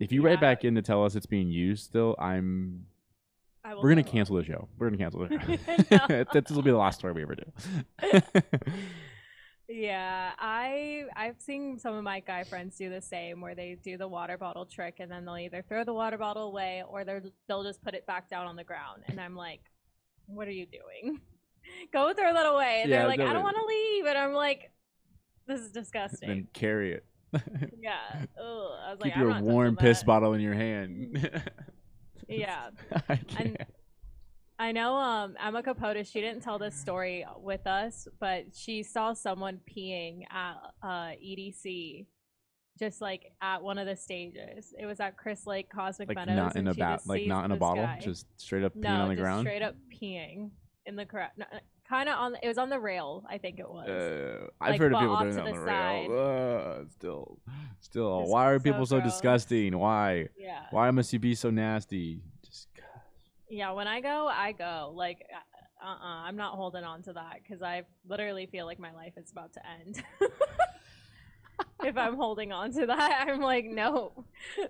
If 0.00 0.12
you 0.12 0.22
Yeah. 0.22 0.30
write 0.30 0.40
back 0.40 0.64
in 0.64 0.74
to 0.76 0.82
tell 0.82 1.04
us 1.04 1.14
it's 1.14 1.26
being 1.26 1.48
used 1.50 1.84
still, 1.84 2.16
I'm 2.18 2.86
we're 3.82 3.90
gonna 3.90 4.02
cancel 4.02 4.36
the 4.36 4.44
show. 4.50 4.68
We're 4.78 4.88
gonna 4.90 4.96
cancel 4.98 5.28
show. 5.28 6.24
this 6.32 6.50
will 6.50 6.62
be 6.62 6.70
the 6.70 6.76
last 6.78 6.98
story 7.00 7.12
we 7.12 7.22
ever 7.22 7.34
do. 7.34 8.22
Yeah, 9.70 10.32
I 10.38 11.04
I've 11.14 11.38
seen 11.42 11.78
some 11.78 11.94
of 11.94 12.02
my 12.02 12.20
guy 12.20 12.44
friends 12.44 12.78
do 12.78 12.88
the 12.88 13.02
same, 13.02 13.42
where 13.42 13.54
they 13.54 13.76
do 13.84 13.98
the 13.98 14.08
water 14.08 14.38
bottle 14.38 14.64
trick, 14.64 14.94
and 14.98 15.12
then 15.12 15.26
they'll 15.26 15.36
either 15.36 15.62
throw 15.68 15.84
the 15.84 15.92
water 15.92 16.16
bottle 16.16 16.44
away 16.44 16.82
or 16.88 17.04
they're 17.04 17.22
they'll 17.48 17.64
just 17.64 17.82
put 17.84 17.92
it 17.92 18.06
back 18.06 18.30
down 18.30 18.46
on 18.46 18.56
the 18.56 18.64
ground, 18.64 19.02
and 19.08 19.20
I'm 19.20 19.36
like, 19.36 19.60
what 20.26 20.48
are 20.48 20.52
you 20.52 20.64
doing? 20.64 21.20
Go 21.92 22.12
throw 22.12 22.32
that 22.32 22.46
away, 22.46 22.80
and 22.82 22.90
Yeah, 22.90 22.98
they're 23.00 23.08
like, 23.08 23.20
I 23.20 23.32
don't 23.32 23.42
want 23.42 23.56
to 23.56 23.64
leave, 23.66 24.04
and 24.06 24.18
I'm 24.18 24.32
like, 24.32 24.70
this 25.46 25.60
is 25.60 25.70
disgusting. 25.72 26.28
then 26.28 26.48
carry 26.52 26.92
it. 26.94 27.04
yeah, 27.80 27.98
Ugh. 28.14 28.26
I 28.40 28.90
was 28.90 28.98
Keep 29.02 29.16
like, 29.16 29.16
your 29.16 29.40
warm 29.40 29.76
piss 29.76 30.00
that. 30.00 30.06
bottle 30.06 30.32
in 30.34 30.40
your 30.40 30.54
hand. 30.54 31.30
Yeah, 32.30 32.68
I 33.08 33.16
can't. 33.16 33.56
I 34.58 34.72
know 34.72 34.96
um 34.96 35.34
Emma 35.42 35.62
Capote, 35.62 36.06
she 36.06 36.20
didn't 36.20 36.42
tell 36.42 36.58
this 36.58 36.74
story 36.74 37.24
with 37.38 37.66
us, 37.66 38.06
but 38.20 38.44
she 38.54 38.82
saw 38.82 39.14
someone 39.14 39.60
peeing 39.66 40.24
at 40.30 40.56
uh 40.82 41.12
EDC 41.24 42.04
just 42.78 43.00
like 43.00 43.32
at 43.40 43.62
one 43.62 43.78
of 43.78 43.86
the 43.86 43.96
stages. 43.96 44.74
It 44.78 44.84
was 44.84 45.00
at 45.00 45.16
Chris 45.16 45.46
Lake 45.46 45.70
Cosmic 45.74 46.08
like 46.08 46.16
Meadows. 46.16 46.36
not 46.36 46.56
in 46.56 46.68
a 46.68 46.74
bat, 46.74 47.00
like 47.06 47.26
not 47.26 47.46
in 47.46 47.52
a 47.52 47.56
bottle, 47.56 47.84
guy. 47.84 47.98
just 48.02 48.26
straight 48.36 48.62
up 48.62 48.74
peeing 48.74 48.82
no, 48.82 49.00
on 49.02 49.08
the 49.08 49.16
ground. 49.16 49.46
straight 49.46 49.62
up 49.62 49.74
peeing 49.90 50.50
in 50.88 50.96
the 50.96 51.04
crowd. 51.04 51.30
kind 51.88 52.08
of 52.08 52.18
on. 52.18 52.36
It 52.42 52.48
was 52.48 52.58
on 52.58 52.70
the 52.70 52.80
rail, 52.80 53.24
I 53.28 53.38
think 53.38 53.60
it 53.60 53.70
was. 53.70 53.88
Uh, 53.88 54.46
I've 54.60 54.70
Like, 54.72 54.80
heard 54.80 54.92
of 54.94 55.00
people 55.00 55.16
doing 55.18 55.34
that 55.34 55.40
on 55.40 55.46
the 55.46 55.52
the 55.52 55.60
rail. 55.60 56.86
Still, 56.96 57.38
still. 57.80 58.20
Just 58.20 58.30
why 58.32 58.50
are 58.50 58.58
people 58.58 58.86
so 58.86 58.98
gross. 59.00 59.12
disgusting? 59.12 59.78
Why? 59.78 60.28
yeah. 60.36 60.62
Why 60.70 60.90
must 60.90 61.12
you 61.12 61.18
be 61.18 61.34
so 61.34 61.50
nasty? 61.50 62.22
Just 62.44 62.68
Yeah, 63.48 63.72
when 63.72 63.86
I 63.86 64.00
go, 64.00 64.26
I 64.26 64.52
go. 64.52 64.92
Like, 64.94 65.24
uh, 65.82 65.86
uh 65.86 65.96
I'm 66.26 66.36
not 66.36 66.54
holding 66.54 66.84
on 66.84 67.02
to 67.02 67.12
that 67.12 67.40
because 67.42 67.62
I 67.62 67.82
literally 68.08 68.46
feel 68.46 68.66
like 68.66 68.78
my 68.78 68.92
life 68.92 69.12
is 69.16 69.30
about 69.30 69.52
to 69.52 69.60
end. 69.80 70.02
if 71.82 71.96
I'm 71.96 72.16
holding 72.16 72.52
on 72.52 72.72
to 72.72 72.86
that, 72.86 73.26
I'm 73.28 73.40
like, 73.40 73.64
no. 73.66 74.24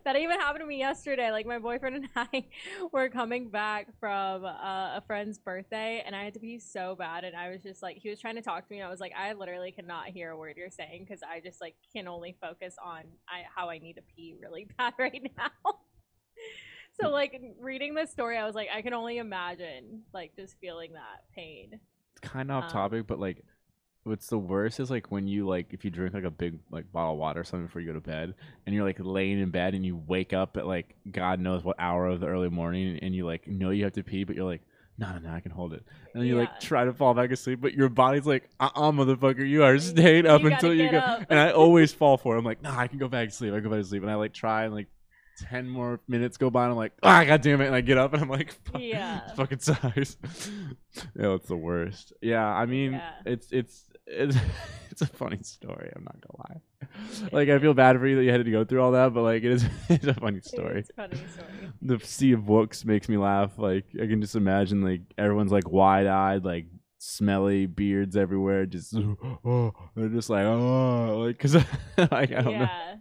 That 0.05 0.17
even 0.17 0.39
happened 0.41 0.63
to 0.63 0.67
me 0.67 0.79
yesterday. 0.79 1.31
Like, 1.31 1.47
my 1.47 1.59
boyfriend 1.59 1.97
and 1.97 2.09
I 2.17 2.45
were 2.93 3.09
coming 3.09 3.51
back 3.51 3.89
from 4.01 4.45
uh, 4.45 4.97
a 4.97 5.03
friend's 5.07 5.39
birthday, 5.39 6.03
and 6.05 6.15
I 6.15 6.25
had 6.25 6.35
to 6.35 6.41
be 6.41 6.59
so 6.59 6.95
bad. 6.97 7.25
And 7.25 7.37
I 7.37 7.51
was 7.51 7.63
just 7.63 7.83
like, 7.83 7.99
he 7.99 8.11
was 8.11 8.21
trying 8.21 8.37
to 8.37 8.43
talk 8.43 8.67
to 8.67 8.73
me. 8.73 8.79
And 8.81 8.87
I 8.87 8.91
was 8.91 9.01
like, 9.01 9.13
I 9.17 9.33
literally 9.33 9.73
cannot 9.73 10.09
hear 10.09 10.31
a 10.31 10.37
word 10.37 10.57
you're 10.57 10.71
saying 10.71 11.05
because 11.05 11.23
I 11.23 11.41
just 11.41 11.61
like 11.61 11.77
can 11.95 12.09
only 12.09 12.37
focus 12.41 12.77
on 12.85 13.03
I, 13.29 13.43
how 13.55 13.71
I 13.71 13.79
need 13.79 13.95
to 13.95 14.03
pee 14.17 14.37
really 14.41 14.69
bad 14.79 14.95
right 14.99 15.31
now. 15.37 15.75
So 17.01 17.11
like 17.11 17.41
reading 17.61 17.95
this 17.95 18.11
story, 18.11 18.37
I 18.37 18.45
was 18.47 18.55
like, 18.55 18.69
I 18.75 18.83
can 18.83 18.93
only 18.95 19.19
imagine 19.19 20.03
like 20.13 20.35
just 20.37 20.57
feeling 20.61 20.93
that 20.95 21.25
pain. 21.35 21.81
It's 22.13 22.21
kind 22.21 22.51
of 22.51 22.57
off 22.59 22.67
Um, 22.67 22.67
topic, 22.67 23.07
but 23.07 23.19
like, 23.19 23.45
what's 24.05 24.29
the 24.29 24.39
worst 24.39 24.81
is 24.81 24.91
like 24.91 25.11
when 25.11 25.27
you 25.27 25.47
like 25.47 25.67
if 25.73 25.85
you 25.85 25.91
drink 25.91 26.15
like 26.15 26.25
a 26.25 26.31
big 26.31 26.59
like 26.71 26.91
bottle 26.93 27.13
of 27.13 27.19
water 27.19 27.41
or 27.41 27.45
something 27.45 27.67
before 27.67 27.81
you 27.83 27.89
go 27.89 27.95
to 27.95 28.01
bed, 28.01 28.35
and 28.67 28.75
you're 28.75 28.85
like 28.85 28.97
laying 29.01 29.39
in 29.41 29.51
bed 29.51 29.75
and 29.75 29.85
you 29.85 29.97
wake 30.07 30.33
up 30.33 30.57
at 30.57 30.67
like 30.67 30.95
God 31.11 31.41
knows 31.41 31.63
what 31.65 31.77
hour 31.79 32.07
of 32.07 32.21
the 32.21 32.27
early 32.27 32.49
morning, 32.49 32.99
and 33.03 33.15
you 33.15 33.27
like 33.27 33.47
know 33.47 33.71
you 33.71 33.85
have 33.85 33.93
to 33.95 34.03
pee, 34.03 34.25
but 34.25 34.37
you're 34.37 34.45
like. 34.47 34.63
No, 35.01 35.13
no, 35.13 35.19
no, 35.29 35.33
I 35.33 35.39
can 35.39 35.53
hold 35.53 35.75
it. 35.75 35.85
And 36.13 36.21
then 36.21 36.27
you 36.29 36.35
Yeah. 36.35 36.41
like 36.41 36.59
try 36.59 36.85
to 36.85 36.93
fall 36.93 37.15
back 37.15 37.31
asleep, 37.31 37.61
but 37.61 37.73
your 37.73 37.89
body's 37.89 38.27
like, 38.27 38.51
uh 38.59 38.71
uh 38.75 38.91
motherfucker, 38.91 39.49
you 39.49 39.63
are 39.63 39.79
staying 39.79 40.27
up 40.27 40.41
You 40.43 40.49
until 40.49 40.75
you 40.75 40.91
go. 40.91 40.99
up. 40.99 41.23
And 41.31 41.39
I 41.39 41.53
always 41.53 41.93
fall 42.01 42.17
for 42.17 42.35
it. 42.35 42.39
I'm 42.41 42.45
like, 42.45 42.63
nah, 42.63 42.77
I 42.77 42.89
can 42.89 42.99
go 42.99 43.07
back 43.07 43.29
to 43.29 43.33
sleep. 43.33 43.55
I 43.55 43.61
go 43.61 43.71
back 43.71 43.79
to 43.79 43.85
sleep. 43.85 44.03
And 44.03 44.11
I 44.11 44.17
like 44.17 44.33
try 44.35 44.65
and 44.65 44.75
like 44.75 44.89
10 45.39 45.69
more 45.69 46.01
minutes 46.09 46.37
go 46.37 46.51
by 46.51 46.65
and 46.65 46.73
I'm 46.73 46.77
like, 46.77 46.93
ah, 47.03 47.25
god 47.25 47.43
damn 47.43 47.61
it. 47.61 47.67
And 47.67 47.75
I 47.75 47.81
get 47.81 47.99
up 47.99 48.13
and 48.13 48.23
I'm 48.23 48.29
like, 48.29 48.53
fuck, 48.65 48.81
Yeah. 48.81 49.21
fucking 49.35 49.61
size. 49.61 50.17
yeah, 51.19 51.35
it's 51.35 51.49
the 51.49 51.57
worst. 51.57 52.13
Yeah, 52.21 52.45
I 52.47 52.67
mean, 52.67 52.93
Yeah. 52.93 53.11
it's, 53.25 53.51
it's, 53.53 53.85
it's, 54.07 54.37
it's 54.91 55.03
a 55.03 55.07
funny 55.07 55.39
story. 55.43 55.93
I'm 55.95 56.05
not 56.05 56.17
gonna 56.21 56.49
lie. 56.49 56.61
Like, 57.33 57.49
I 57.49 57.59
feel 57.59 57.75
bad 57.75 57.97
for 57.99 58.07
you 58.07 58.17
that 58.17 58.25
you 58.25 58.31
had 58.31 58.45
to 58.45 58.51
go 58.51 58.65
through 58.65 58.83
all 58.83 58.93
that, 58.93 59.13
but 59.15 59.23
like, 59.23 59.43
it 59.45 59.53
is, 59.53 59.65
it's 59.89 60.07
a 60.07 60.15
funny 60.15 60.41
story. 60.41 60.81
It's 60.81 60.91
a 60.91 60.95
funny 60.95 61.17
story. 61.33 61.49
The 61.83 61.99
sea 62.05 62.33
of 62.33 62.49
wooks 62.49 62.85
makes 62.85 63.09
me 63.09 63.17
laugh. 63.17 63.59
Like, 63.59 63.85
I 63.95 64.07
can 64.07 64.21
just 64.21 64.35
imagine 64.37 64.83
like 64.83 65.03
everyone's 65.17 65.53
like 65.53 65.69
wide 65.71 66.07
eyed, 66.07 66.45
like, 66.45 66.67
smelly 67.01 67.67
beards 67.67 68.17
everywhere 68.17 68.67
just 68.67 68.93
oh 69.45 69.73
they're 69.95 70.09
just 70.09 70.29
like 70.29 70.43
oh 70.45 71.19
like 71.27 71.39
because 71.39 71.55
like 71.55 71.65
i 72.11 72.27
don't 72.27 72.45
know 72.47 72.51
yeah. 72.63 72.97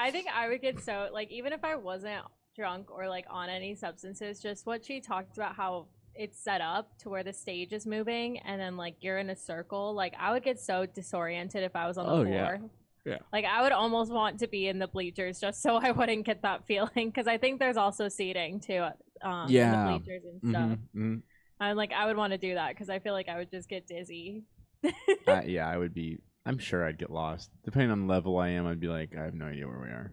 I 0.00 0.10
think 0.10 0.26
I 0.34 0.48
would 0.48 0.60
get 0.62 0.80
so 0.80 1.08
like 1.12 1.30
even 1.30 1.52
if 1.52 1.62
I 1.64 1.76
wasn't 1.76 2.24
drunk 2.56 2.90
or 2.90 3.08
like 3.08 3.26
on 3.30 3.48
any 3.48 3.74
substances, 3.74 4.40
just 4.40 4.66
what 4.66 4.84
she 4.84 5.00
talked 5.00 5.36
about 5.36 5.54
how 5.54 5.86
it's 6.14 6.38
set 6.42 6.60
up 6.60 6.98
to 6.98 7.08
where 7.08 7.22
the 7.22 7.32
stage 7.32 7.72
is 7.72 7.86
moving 7.86 8.38
and 8.40 8.60
then 8.60 8.76
like 8.76 8.96
you're 9.00 9.18
in 9.18 9.30
a 9.30 9.36
circle. 9.36 9.94
Like 9.94 10.14
I 10.18 10.32
would 10.32 10.42
get 10.42 10.58
so 10.60 10.86
disoriented 10.86 11.62
if 11.62 11.76
I 11.76 11.86
was 11.86 11.96
on 11.98 12.06
the 12.06 12.12
Oh, 12.12 12.24
floor. 12.24 12.58
yeah. 12.60 13.12
Yeah. 13.12 13.18
Like 13.32 13.44
I 13.46 13.62
would 13.62 13.72
almost 13.72 14.12
want 14.12 14.40
to 14.40 14.46
be 14.48 14.68
in 14.68 14.78
the 14.78 14.88
bleachers 14.88 15.40
just 15.40 15.62
so 15.62 15.76
I 15.76 15.90
wouldn't 15.92 16.26
get 16.26 16.42
that 16.42 16.66
feeling 16.68 17.08
because 17.10 17.26
I 17.26 17.38
think 17.38 17.58
there's 17.60 17.76
also 17.78 18.08
seating 18.08 18.60
too. 18.60 18.86
Um, 19.22 19.46
Yeah. 19.48 19.72
In 19.72 19.92
the 19.92 19.98
bleachers 19.98 20.22
and 20.24 20.50
stuff. 20.50 20.70
Mhm, 20.70 20.78
mhm. 20.96 21.22
I'm 21.60 21.76
like 21.76 21.92
I 21.92 22.06
would 22.06 22.16
want 22.16 22.32
to 22.32 22.38
do 22.38 22.54
that 22.54 22.70
because 22.70 22.90
I 22.90 22.98
feel 22.98 23.12
like 23.12 23.28
I 23.28 23.36
would 23.38 23.50
just 23.50 23.68
get 23.68 23.86
dizzy. 23.86 24.44
Uh, 25.26 25.42
yeah, 25.46 25.68
I 25.68 25.76
would 25.76 25.94
be. 25.94 26.18
I'm 26.46 26.58
sure 26.58 26.84
I'd 26.84 26.98
get 26.98 27.10
lost. 27.10 27.50
Depending 27.64 27.90
on 27.90 28.06
the 28.06 28.12
level 28.12 28.38
I 28.38 28.48
am, 28.50 28.66
I'd 28.66 28.80
be 28.80 28.88
like, 28.88 29.10
I 29.16 29.24
have 29.24 29.34
no 29.34 29.46
idea 29.46 29.66
where 29.66 29.78
we 29.78 29.88
are. 29.88 30.12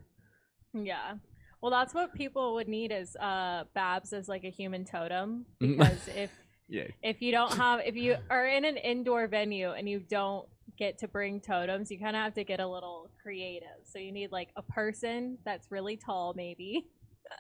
Yeah. 0.74 1.16
Well, 1.62 1.72
that's 1.72 1.94
what 1.94 2.14
people 2.14 2.54
would 2.56 2.68
need 2.68 2.92
is 2.92 3.16
uh 3.16 3.64
Babs 3.74 4.14
as 4.14 4.28
like 4.28 4.44
a 4.44 4.50
human 4.50 4.86
totem 4.86 5.46
because 5.60 6.08
if 6.16 6.30
Yeah. 6.68 6.88
if 7.02 7.22
you 7.22 7.32
don't 7.32 7.54
have 7.54 7.80
if 7.86 7.96
you 7.96 8.18
are 8.30 8.46
in 8.48 8.66
an 8.66 8.78
indoor 8.78 9.28
venue 9.28 9.72
and 9.72 9.88
you 9.90 10.00
don't 10.00 10.48
get 10.78 11.00
to 11.00 11.08
bring 11.08 11.40
totems, 11.42 11.90
you 11.90 11.98
kind 11.98 12.16
of 12.16 12.22
have 12.22 12.36
to 12.36 12.44
get 12.44 12.60
a 12.60 12.68
little 12.68 13.10
creative. 13.24 13.80
So 13.86 13.98
you 13.98 14.12
need 14.12 14.32
like 14.32 14.50
a 14.56 14.62
person 14.62 15.40
that's 15.46 15.72
really 15.72 15.98
tall 15.98 16.34
maybe. 16.36 16.88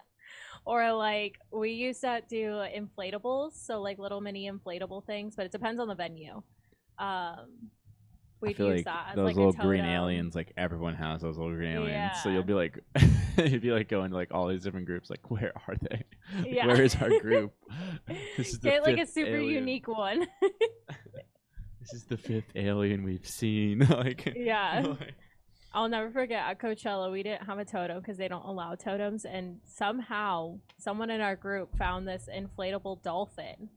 or 0.65 0.91
like 0.94 1.36
we 1.51 1.72
used 1.72 2.01
to 2.01 2.22
do 2.27 2.63
inflatables, 2.75 3.51
so 3.53 3.82
like 3.82 4.00
little 4.00 4.22
mini 4.22 4.50
inflatable 4.50 5.06
things, 5.06 5.36
but 5.36 5.46
it 5.46 5.51
depends 5.51 5.79
on 5.79 5.88
the 5.88 5.96
venue. 5.96 6.41
Um 6.98 7.70
I 8.44 8.46
we'd 8.48 8.58
feel 8.58 8.70
like 8.70 8.86
that 8.86 9.13
those 9.15 9.25
like 9.25 9.36
little 9.36 9.51
green 9.53 9.84
aliens, 9.86 10.36
like 10.36 10.53
everyone 10.58 10.94
has 10.96 11.22
those 11.22 11.38
little 11.38 11.53
green 11.53 11.72
aliens. 11.72 12.13
So 12.24 12.29
you'll 12.29 12.44
be 12.44 12.53
like, 12.53 12.79
you'd 13.38 13.62
be 13.62 13.72
like 13.72 13.89
going 13.89 14.12
to 14.12 14.15
like 14.15 14.34
all 14.34 14.48
these 14.48 14.63
different 14.63 14.86
groups. 14.86 15.10
Like, 15.10 15.29
where 15.32 15.53
are 15.67 15.75
they? 15.89 16.03
Like, 16.38 16.48
Yeah. 16.53 16.67
Where 16.67 16.82
is 16.82 16.96
our 16.98 17.10
group? 17.20 17.53
this 18.38 18.50
is 18.50 18.60
the 18.60 18.70
Get 18.70 18.84
like 18.84 19.00
a 19.00 19.06
super 19.06 19.29
alien. 19.38 19.53
unique 19.56 19.88
one. 19.88 20.27
This 21.79 21.94
is 21.94 22.03
the 22.06 22.17
fifth 22.17 22.51
alien 22.56 23.03
we've 23.03 23.25
seen. 23.27 23.79
like, 23.79 24.34
Yeah. 24.36 24.86
like- 25.00 25.15
I'll 25.74 25.89
never 25.89 26.10
forget 26.12 26.44
at 26.48 26.60
Coachella, 26.60 27.12
we 27.12 27.24
didn't 27.24 27.46
have 27.46 27.60
a 27.60 27.65
totem 27.65 28.00
because 28.00 28.17
they 28.17 28.27
don't 28.27 28.46
allow 28.46 28.75
totems. 28.75 29.25
And 29.25 29.60
somehow, 29.65 30.60
someone 30.79 31.10
in 31.10 31.22
our 31.22 31.36
group 31.36 31.77
found 31.77 32.08
this 32.08 32.27
inflatable 32.34 33.03
dolphin. 33.03 33.70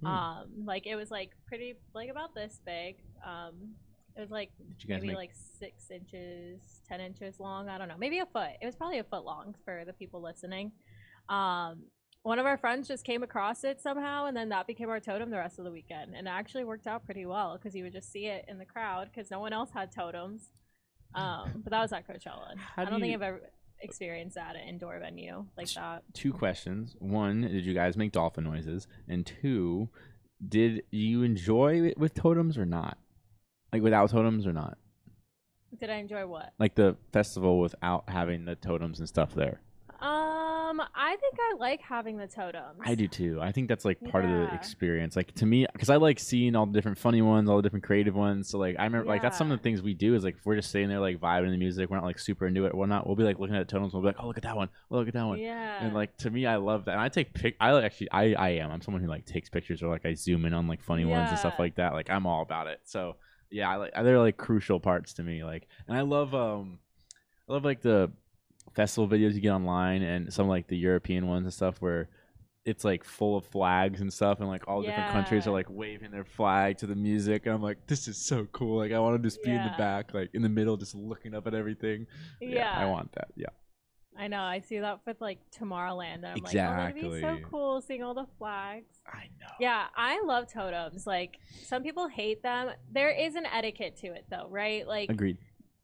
Hmm. 0.00 0.06
Um, 0.06 0.46
like 0.64 0.86
it 0.86 0.96
was 0.96 1.10
like 1.10 1.30
pretty, 1.46 1.74
like 1.94 2.10
about 2.10 2.34
this 2.34 2.60
big. 2.64 2.96
Um, 3.26 3.74
it 4.16 4.20
was 4.20 4.30
like 4.30 4.50
Did 4.58 4.84
you 4.84 4.88
guys 4.88 5.02
maybe 5.02 5.08
make? 5.08 5.16
like 5.16 5.32
six 5.58 5.90
inches, 5.90 6.60
ten 6.88 7.00
inches 7.00 7.38
long. 7.38 7.68
I 7.68 7.78
don't 7.78 7.88
know, 7.88 7.96
maybe 7.98 8.18
a 8.18 8.26
foot. 8.26 8.50
It 8.60 8.66
was 8.66 8.74
probably 8.76 8.98
a 8.98 9.04
foot 9.04 9.24
long 9.24 9.54
for 9.64 9.84
the 9.86 9.92
people 9.92 10.22
listening. 10.22 10.72
Um, 11.28 11.84
one 12.22 12.38
of 12.38 12.46
our 12.46 12.56
friends 12.56 12.88
just 12.88 13.04
came 13.04 13.22
across 13.22 13.62
it 13.62 13.80
somehow, 13.80 14.26
and 14.26 14.36
then 14.36 14.48
that 14.48 14.66
became 14.66 14.88
our 14.88 14.98
totem 14.98 15.30
the 15.30 15.36
rest 15.36 15.58
of 15.60 15.64
the 15.64 15.70
weekend. 15.70 16.14
And 16.16 16.26
it 16.26 16.30
actually 16.30 16.64
worked 16.64 16.86
out 16.86 17.04
pretty 17.04 17.24
well 17.24 17.56
because 17.56 17.74
you 17.76 17.84
would 17.84 17.92
just 17.92 18.10
see 18.10 18.26
it 18.26 18.44
in 18.48 18.58
the 18.58 18.64
crowd 18.64 19.10
because 19.14 19.30
no 19.30 19.38
one 19.38 19.52
else 19.52 19.70
had 19.72 19.92
totems. 19.92 20.50
Um, 21.14 21.62
but 21.62 21.70
that 21.70 21.80
was 21.80 21.92
at 21.92 22.06
Coachella. 22.08 22.56
How 22.56 22.82
I 22.82 22.84
do 22.84 22.90
don't 22.90 23.00
think 23.00 23.14
I've 23.14 23.22
ever 23.22 23.40
experienced 23.80 24.36
that 24.36 24.56
at 24.56 24.62
an 24.62 24.68
indoor 24.68 24.98
venue 24.98 25.46
like 25.56 25.72
that. 25.74 26.02
two 26.12 26.32
questions. 26.32 26.96
One, 26.98 27.42
did 27.42 27.64
you 27.64 27.74
guys 27.74 27.96
make 27.96 28.12
dolphin 28.12 28.44
noises? 28.44 28.86
And 29.08 29.26
two, 29.26 29.88
did 30.46 30.82
you 30.90 31.22
enjoy 31.22 31.80
it 31.82 31.98
with 31.98 32.14
totems 32.14 32.58
or 32.58 32.66
not? 32.66 32.98
Like 33.72 33.82
without 33.82 34.10
totems 34.10 34.46
or 34.46 34.52
not? 34.52 34.78
Did 35.78 35.90
I 35.90 35.96
enjoy 35.96 36.26
what? 36.26 36.52
Like 36.58 36.74
the 36.74 36.96
festival 37.12 37.60
without 37.60 38.08
having 38.08 38.44
the 38.44 38.54
totems 38.54 38.98
and 38.98 39.08
stuff 39.08 39.34
there. 39.34 39.60
Um, 40.80 40.88
I 40.94 41.16
think 41.16 41.34
I 41.38 41.56
like 41.58 41.80
having 41.80 42.16
the 42.16 42.26
totems. 42.26 42.80
I 42.80 42.94
do 42.94 43.08
too. 43.08 43.38
I 43.40 43.52
think 43.52 43.68
that's 43.68 43.84
like 43.84 44.00
part 44.10 44.24
of 44.24 44.30
the 44.30 44.54
experience. 44.54 45.16
Like 45.16 45.34
to 45.36 45.46
me, 45.46 45.66
because 45.72 45.90
I 45.90 45.96
like 45.96 46.18
seeing 46.18 46.54
all 46.54 46.66
the 46.66 46.72
different 46.72 46.98
funny 46.98 47.22
ones, 47.22 47.48
all 47.48 47.56
the 47.56 47.62
different 47.62 47.84
creative 47.84 48.14
ones. 48.14 48.48
So 48.48 48.58
like 48.58 48.76
I 48.78 48.84
remember, 48.84 49.06
like 49.06 49.22
that's 49.22 49.38
some 49.38 49.50
of 49.50 49.58
the 49.58 49.62
things 49.62 49.82
we 49.82 49.94
do. 49.94 50.14
Is 50.14 50.24
like 50.24 50.36
if 50.36 50.46
we're 50.46 50.56
just 50.56 50.70
sitting 50.70 50.88
there 50.88 51.00
like 51.00 51.18
vibing 51.18 51.50
the 51.50 51.56
music, 51.56 51.90
we're 51.90 51.96
not 51.96 52.04
like 52.04 52.18
super 52.18 52.46
into 52.46 52.64
it 52.66 52.74
or 52.74 52.78
whatnot. 52.78 53.06
We'll 53.06 53.16
be 53.16 53.24
like 53.24 53.38
looking 53.38 53.56
at 53.56 53.66
the 53.66 53.72
totems. 53.72 53.92
We'll 53.92 54.02
be 54.02 54.08
like, 54.08 54.16
oh 54.18 54.26
look 54.26 54.36
at 54.36 54.42
that 54.42 54.56
one. 54.56 54.68
Oh 54.90 54.96
look 54.96 55.08
at 55.08 55.14
that 55.14 55.26
one. 55.26 55.38
Yeah. 55.38 55.84
And 55.84 55.94
like 55.94 56.16
to 56.18 56.30
me, 56.30 56.46
I 56.46 56.56
love 56.56 56.84
that. 56.86 56.92
And 56.92 57.00
I 57.00 57.08
take 57.08 57.34
pic. 57.34 57.56
I 57.60 57.72
actually, 57.82 58.10
I, 58.10 58.34
I 58.34 58.48
am. 58.50 58.70
I'm 58.70 58.82
someone 58.82 59.02
who 59.02 59.08
like 59.08 59.26
takes 59.26 59.48
pictures 59.48 59.82
or 59.82 59.90
like 59.90 60.04
I 60.04 60.14
zoom 60.14 60.44
in 60.44 60.52
on 60.52 60.68
like 60.68 60.82
funny 60.82 61.04
ones 61.04 61.30
and 61.30 61.38
stuff 61.38 61.58
like 61.58 61.76
that. 61.76 61.92
Like 61.92 62.10
I'm 62.10 62.26
all 62.26 62.42
about 62.42 62.66
it. 62.66 62.80
So 62.84 63.16
yeah, 63.50 63.70
I 63.70 63.76
like 63.76 63.92
they're 63.94 64.18
like 64.18 64.36
crucial 64.36 64.80
parts 64.80 65.14
to 65.14 65.22
me. 65.22 65.44
Like, 65.44 65.68
and 65.88 65.96
I 65.96 66.02
love 66.02 66.34
um, 66.34 66.78
I 67.48 67.52
love 67.52 67.64
like 67.64 67.80
the 67.80 68.10
festival 68.76 69.08
videos 69.08 69.34
you 69.34 69.40
get 69.40 69.50
online 69.50 70.02
and 70.02 70.32
some 70.32 70.46
like 70.48 70.68
the 70.68 70.76
European 70.76 71.26
ones 71.26 71.44
and 71.44 71.52
stuff 71.52 71.80
where 71.80 72.08
it's 72.66 72.84
like 72.84 73.04
full 73.04 73.36
of 73.36 73.46
flags 73.46 74.00
and 74.00 74.12
stuff 74.12 74.40
and 74.40 74.48
like 74.48 74.68
all 74.68 74.82
different 74.82 75.10
countries 75.12 75.46
are 75.46 75.52
like 75.52 75.66
waving 75.70 76.10
their 76.10 76.24
flag 76.24 76.76
to 76.76 76.86
the 76.86 76.94
music 76.94 77.46
and 77.46 77.54
I'm 77.54 77.62
like 77.62 77.86
this 77.86 78.06
is 78.06 78.18
so 78.18 78.46
cool 78.52 78.76
like 78.78 78.92
I 78.92 78.98
want 78.98 79.20
to 79.20 79.26
just 79.26 79.42
be 79.42 79.50
in 79.50 79.62
the 79.62 79.72
back 79.78 80.12
like 80.12 80.30
in 80.34 80.42
the 80.42 80.48
middle 80.48 80.76
just 80.76 80.94
looking 80.94 81.34
up 81.34 81.46
at 81.46 81.54
everything 81.54 82.06
yeah, 82.40 82.74
I 82.76 82.86
want 82.86 83.12
that 83.12 83.28
yeah 83.34 83.46
I 84.18 84.28
know. 84.28 84.40
I 84.40 84.60
see 84.60 84.78
that 84.78 85.00
with 85.06 85.20
like 85.20 85.38
Tomorrowland, 85.50 86.14
and 86.14 86.26
I'm 86.26 86.38
like, 86.38 86.54
oh, 86.54 86.58
that'd 86.58 86.94
be 86.94 87.20
so 87.20 87.36
cool 87.50 87.82
seeing 87.82 88.02
all 88.02 88.14
the 88.14 88.24
flags. 88.38 88.86
I 89.06 89.24
know 89.38 89.48
Yeah, 89.60 89.84
I 89.94 90.22
love 90.22 90.50
totems. 90.50 91.06
Like 91.06 91.38
some 91.64 91.82
people 91.82 92.08
hate 92.08 92.42
them. 92.42 92.70
There 92.90 93.10
is 93.10 93.34
an 93.34 93.44
etiquette 93.44 93.96
to 93.98 94.06
it, 94.06 94.24
though, 94.30 94.46
right? 94.48 94.86
Like, 94.86 95.10
agreed 95.10 95.36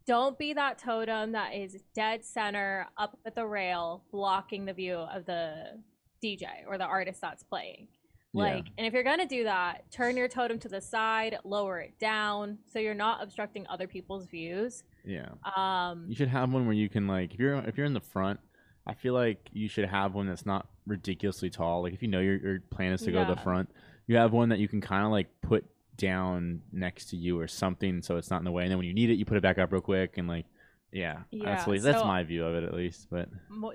don't 0.07 0.39
be 0.39 0.53
that 0.55 0.79
totem 0.79 1.33
that 1.33 1.55
is 1.55 1.77
dead 1.95 2.25
center 2.25 2.87
up 2.97 3.19
at 3.27 3.35
the 3.35 3.47
rail, 3.47 4.03
blocking 4.11 4.65
the 4.65 4.73
view 4.73 4.95
of 4.97 5.27
the 5.27 5.81
DJ 6.23 6.47
or 6.67 6.79
the 6.79 6.85
artist 6.85 7.21
that's 7.21 7.43
playing. 7.43 7.89
Yeah. 8.35 8.43
Like, 8.45 8.67
and 8.79 8.87
if 8.87 8.95
you're 8.95 9.03
gonna 9.03 9.27
do 9.27 9.45
that, 9.45 9.91
turn 9.91 10.17
your 10.17 10.29
totem 10.29 10.59
to 10.61 10.69
the 10.69 10.81
side, 10.81 11.39
lower 11.45 11.81
it 11.81 11.99
down, 11.99 12.59
so 12.73 12.79
you're 12.79 12.95
not 12.95 13.23
obstructing 13.23 13.67
other 13.69 13.87
people's 13.87 14.27
views. 14.27 14.85
yeah 15.05 15.29
Um, 15.57 16.07
You 16.09 16.15
should 16.15 16.29
have 16.29 16.51
one 16.53 16.65
where 16.67 16.75
you 16.75 16.89
can 16.89 17.07
like 17.07 17.35
if 17.35 17.41
you're 17.41 17.57
if 17.57 17.77
you're 17.77 17.87
in 17.87 17.93
the 17.93 18.01
front, 18.01 18.41
I 18.87 18.95
feel 18.95 19.15
like 19.15 19.51
you 19.53 19.69
should 19.69 19.89
have 19.89 20.15
one 20.15 20.27
that's 20.27 20.47
not 20.47 20.67
ridiculously 20.87 21.51
tall. 21.51 21.83
Like 21.83 21.93
if 21.93 22.03
you 22.03 22.09
know 22.09 22.21
your 22.21 22.37
your 22.37 22.61
plan 22.71 22.93
is 22.93 23.03
to 23.03 23.13
go 23.13 23.25
to 23.25 23.35
the 23.35 23.41
front, 23.41 23.69
you 24.07 24.17
have 24.17 24.33
one 24.33 24.49
that 24.49 24.59
you 24.59 24.69
can 24.69 24.81
kind 24.81 25.05
of 25.05 25.11
like 25.13 25.29
put 25.43 25.65
down 26.07 26.61
next 26.73 27.07
to 27.11 27.17
you 27.17 27.39
or 27.39 27.47
something 27.47 28.03
so 28.03 28.17
it's 28.17 28.29
not 28.31 28.41
in 28.41 28.45
the 28.45 28.51
way. 28.51 28.63
And 28.65 28.71
then 28.71 28.79
when 28.79 28.87
you 28.89 28.93
need 28.95 29.09
it, 29.11 29.15
you 29.15 29.25
put 29.25 29.37
it 29.37 29.43
back 29.43 29.59
up 29.59 29.71
real 29.73 29.81
quick 29.81 30.19
and 30.19 30.27
like 30.29 30.47
yeah, 30.95 31.23
Yeah, 31.31 31.47
that's 31.47 31.67
what- 31.67 31.81
that's 31.81 32.01
so- 32.01 32.05
my 32.07 32.23
view 32.23 32.45
of 32.45 32.55
it 32.55 32.65
at 32.65 32.75
least. 32.75 33.07
But 33.11 33.29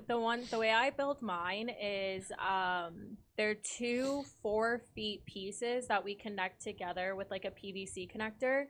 the 0.06 0.18
one 0.20 0.44
the 0.50 0.58
way 0.58 0.70
I 0.70 0.90
build 0.90 1.20
mine 1.22 1.68
is 1.82 2.30
um 2.38 3.16
they're 3.36 3.56
two 3.56 4.24
four 4.42 4.82
feet 4.94 5.24
pieces 5.24 5.88
that 5.88 6.04
we 6.04 6.14
connect 6.14 6.62
together 6.62 7.16
with 7.16 7.28
like 7.30 7.44
a 7.44 7.50
PVC 7.50 8.08
connector. 8.14 8.66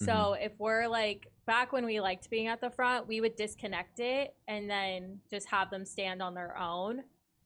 So 0.00 0.12
Mm-hmm. 0.12 0.42
if 0.46 0.52
we're 0.58 0.88
like 0.88 1.28
back 1.46 1.72
when 1.72 1.84
we 1.84 2.00
liked 2.00 2.28
being 2.30 2.48
at 2.48 2.60
the 2.60 2.70
front, 2.70 3.06
we 3.06 3.20
would 3.20 3.36
disconnect 3.36 4.00
it 4.00 4.34
and 4.48 4.68
then 4.68 5.20
just 5.30 5.46
have 5.50 5.70
them 5.70 5.84
stand 5.84 6.20
on 6.22 6.34
their 6.34 6.56
own. 6.58 7.04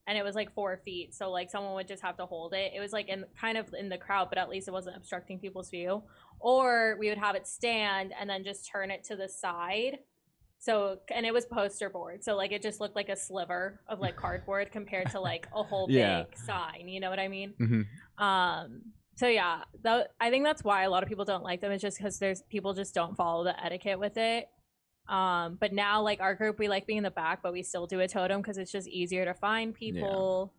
And 0.09 0.19
it 0.19 0.25
was 0.25 0.35
like 0.35 0.53
four 0.55 0.81
feet, 0.85 1.15
so 1.15 1.31
like 1.31 1.51
someone 1.51 1.75
would 1.75 1.87
just 1.87 2.03
have 2.03 2.17
to 2.17 2.27
hold 2.27 2.55
it. 2.55 2.73
It 2.75 2.81
was 2.81 2.93
like 2.93 3.09
in 3.09 3.25
kind 3.41 3.59
of 3.59 3.73
in 3.79 3.89
the 3.91 3.99
crowd, 3.99 4.29
but 4.31 4.39
at 4.39 4.49
least 4.49 4.67
it 4.67 4.73
wasn't 4.73 4.97
obstructing 4.97 5.39
people's 5.39 5.71
view. 5.71 6.03
Or 6.41 6.97
we 6.99 7.09
would 7.11 7.19
have 7.19 7.37
it 7.37 7.47
stand 7.47 8.13
and 8.19 8.29
then 8.31 8.43
just 8.43 8.67
turn 8.67 8.91
it 8.91 9.05
to 9.05 9.17
the 9.17 9.29
side 9.29 9.99
So 10.61 10.99
and 11.15 11.25
it 11.27 11.33
was 11.33 11.47
poster 11.47 11.89
board. 11.91 12.25
So 12.25 12.35
like 12.37 12.51
it 12.53 12.63
just 12.63 12.81
looked 12.81 12.97
like 12.97 13.09
a 13.11 13.17
sliver 13.17 13.81
of 13.87 14.01
like 14.01 14.17
cardboard 14.17 14.73
compared 14.79 15.11
to 15.11 15.21
like 15.21 15.47
a 15.55 15.63
whole 15.63 15.89
Yeah. 15.91 16.23
big 16.25 16.37
sign. 16.37 16.89
You 16.89 17.01
know 17.01 17.11
what 17.11 17.21
I 17.21 17.29
mean? 17.29 17.55
hmm 17.59 17.83
Um. 18.25 18.83
So 19.17 19.27
yeah, 19.27 19.65
that, 19.83 20.13
I 20.21 20.31
think 20.31 20.45
that's 20.45 20.63
why 20.63 20.85
a 20.85 20.91
lot 20.91 21.03
of 21.03 21.09
people 21.09 21.25
don't 21.25 21.43
like 21.43 21.61
them. 21.61 21.73
Is 21.73 21.83
just 21.83 21.99
because 21.99 22.19
there's 22.21 22.43
people 22.43 22.73
just 22.75 22.95
don't 22.95 23.17
follow 23.17 23.43
the 23.45 23.65
etiquette 23.65 23.99
with 23.99 24.17
it. 24.17 24.49
Um. 25.09 25.57
But 25.61 25.73
now, 25.73 26.03
like 26.03 26.21
our 26.21 26.35
group, 26.35 26.59
we 26.59 26.69
like 26.69 26.87
being 26.87 26.99
in 26.99 27.05
the 27.05 27.11
back, 27.11 27.43
but 27.43 27.53
we 27.53 27.63
still 27.63 27.87
do 27.87 28.01
a 28.01 28.09
totem 28.09 28.41
because 28.43 28.59
it's 28.59 28.73
just 28.73 28.89
easier 28.89 29.25
to 29.25 29.35
find 29.35 29.75
people. 29.75 30.53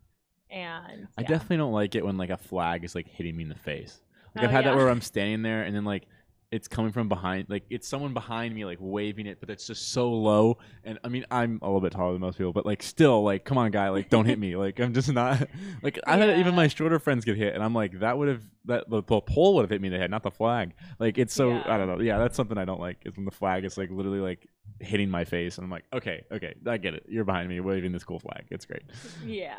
And 0.50 1.08
I 1.16 1.22
yeah. 1.22 1.28
definitely 1.28 1.58
don't 1.58 1.72
like 1.72 1.94
it 1.94 2.04
when 2.04 2.16
like 2.16 2.30
a 2.30 2.36
flag 2.36 2.84
is 2.84 2.94
like 2.94 3.08
hitting 3.08 3.36
me 3.36 3.44
in 3.44 3.48
the 3.48 3.54
face. 3.54 4.00
Like 4.34 4.44
I've 4.44 4.50
Oh, 4.50 4.50
had 4.50 4.66
that 4.66 4.74
where 4.74 4.88
I'm 4.90 5.00
standing 5.00 5.42
there 5.42 5.62
and 5.62 5.74
then 5.74 5.84
like 5.84 6.06
it's 6.52 6.66
coming 6.66 6.90
from 6.90 7.08
behind, 7.08 7.46
like 7.48 7.62
it's 7.70 7.86
someone 7.86 8.12
behind 8.12 8.52
me 8.54 8.64
like 8.64 8.78
waving 8.80 9.26
it, 9.26 9.38
but 9.38 9.50
it's 9.50 9.66
just 9.68 9.92
so 9.92 10.10
low. 10.12 10.58
And 10.82 10.98
I 11.04 11.08
mean, 11.08 11.24
I'm 11.30 11.60
a 11.62 11.66
little 11.66 11.80
bit 11.80 11.92
taller 11.92 12.12
than 12.12 12.20
most 12.20 12.38
people, 12.38 12.52
but 12.52 12.66
like 12.66 12.82
still, 12.82 13.22
like 13.22 13.44
come 13.44 13.56
on, 13.56 13.70
guy, 13.70 13.88
like 13.90 14.08
don't 14.10 14.26
hit 14.26 14.38
me. 14.38 14.56
Like 14.60 14.80
I'm 14.80 14.92
just 14.92 15.12
not. 15.12 15.48
Like 15.82 15.98
I've 16.06 16.18
had 16.20 16.38
even 16.40 16.54
my 16.56 16.66
shorter 16.68 16.98
friends 16.98 17.24
get 17.24 17.36
hit, 17.36 17.54
and 17.54 17.62
I'm 17.62 17.72
like 17.74 18.00
that 18.00 18.18
would 18.18 18.28
have 18.28 18.42
that 18.64 18.90
the, 18.90 19.00
the 19.02 19.20
pole 19.20 19.54
would 19.54 19.62
have 19.62 19.70
hit 19.70 19.80
me 19.80 19.88
in 19.88 19.92
the 19.92 19.98
head, 20.00 20.10
not 20.10 20.22
the 20.24 20.30
flag. 20.30 20.74
Like 20.98 21.18
it's 21.18 21.32
so 21.34 21.50
Yeah. 21.50 21.62
I 21.66 21.78
don't 21.78 21.86
know. 21.86 22.00
Yeah, 22.00 22.18
that's 22.18 22.36
something 22.36 22.58
I 22.58 22.64
don't 22.64 22.80
like 22.80 22.98
is 23.06 23.14
when 23.16 23.24
the 23.26 23.30
flag 23.30 23.64
is 23.64 23.78
like 23.78 23.90
literally 23.90 24.18
like 24.20 24.46
hitting 24.80 25.08
my 25.08 25.24
face, 25.24 25.56
and 25.56 25.64
I'm 25.64 25.70
like, 25.70 25.84
okay, 25.92 26.24
okay, 26.32 26.54
I 26.66 26.78
get 26.78 26.94
it. 26.94 27.04
You're 27.08 27.24
behind 27.24 27.48
me 27.48 27.60
waving 27.60 27.92
this 27.92 28.02
cool 28.02 28.18
flag. 28.18 28.46
It's 28.50 28.64
great. 28.66 28.82
yeah. 29.24 29.54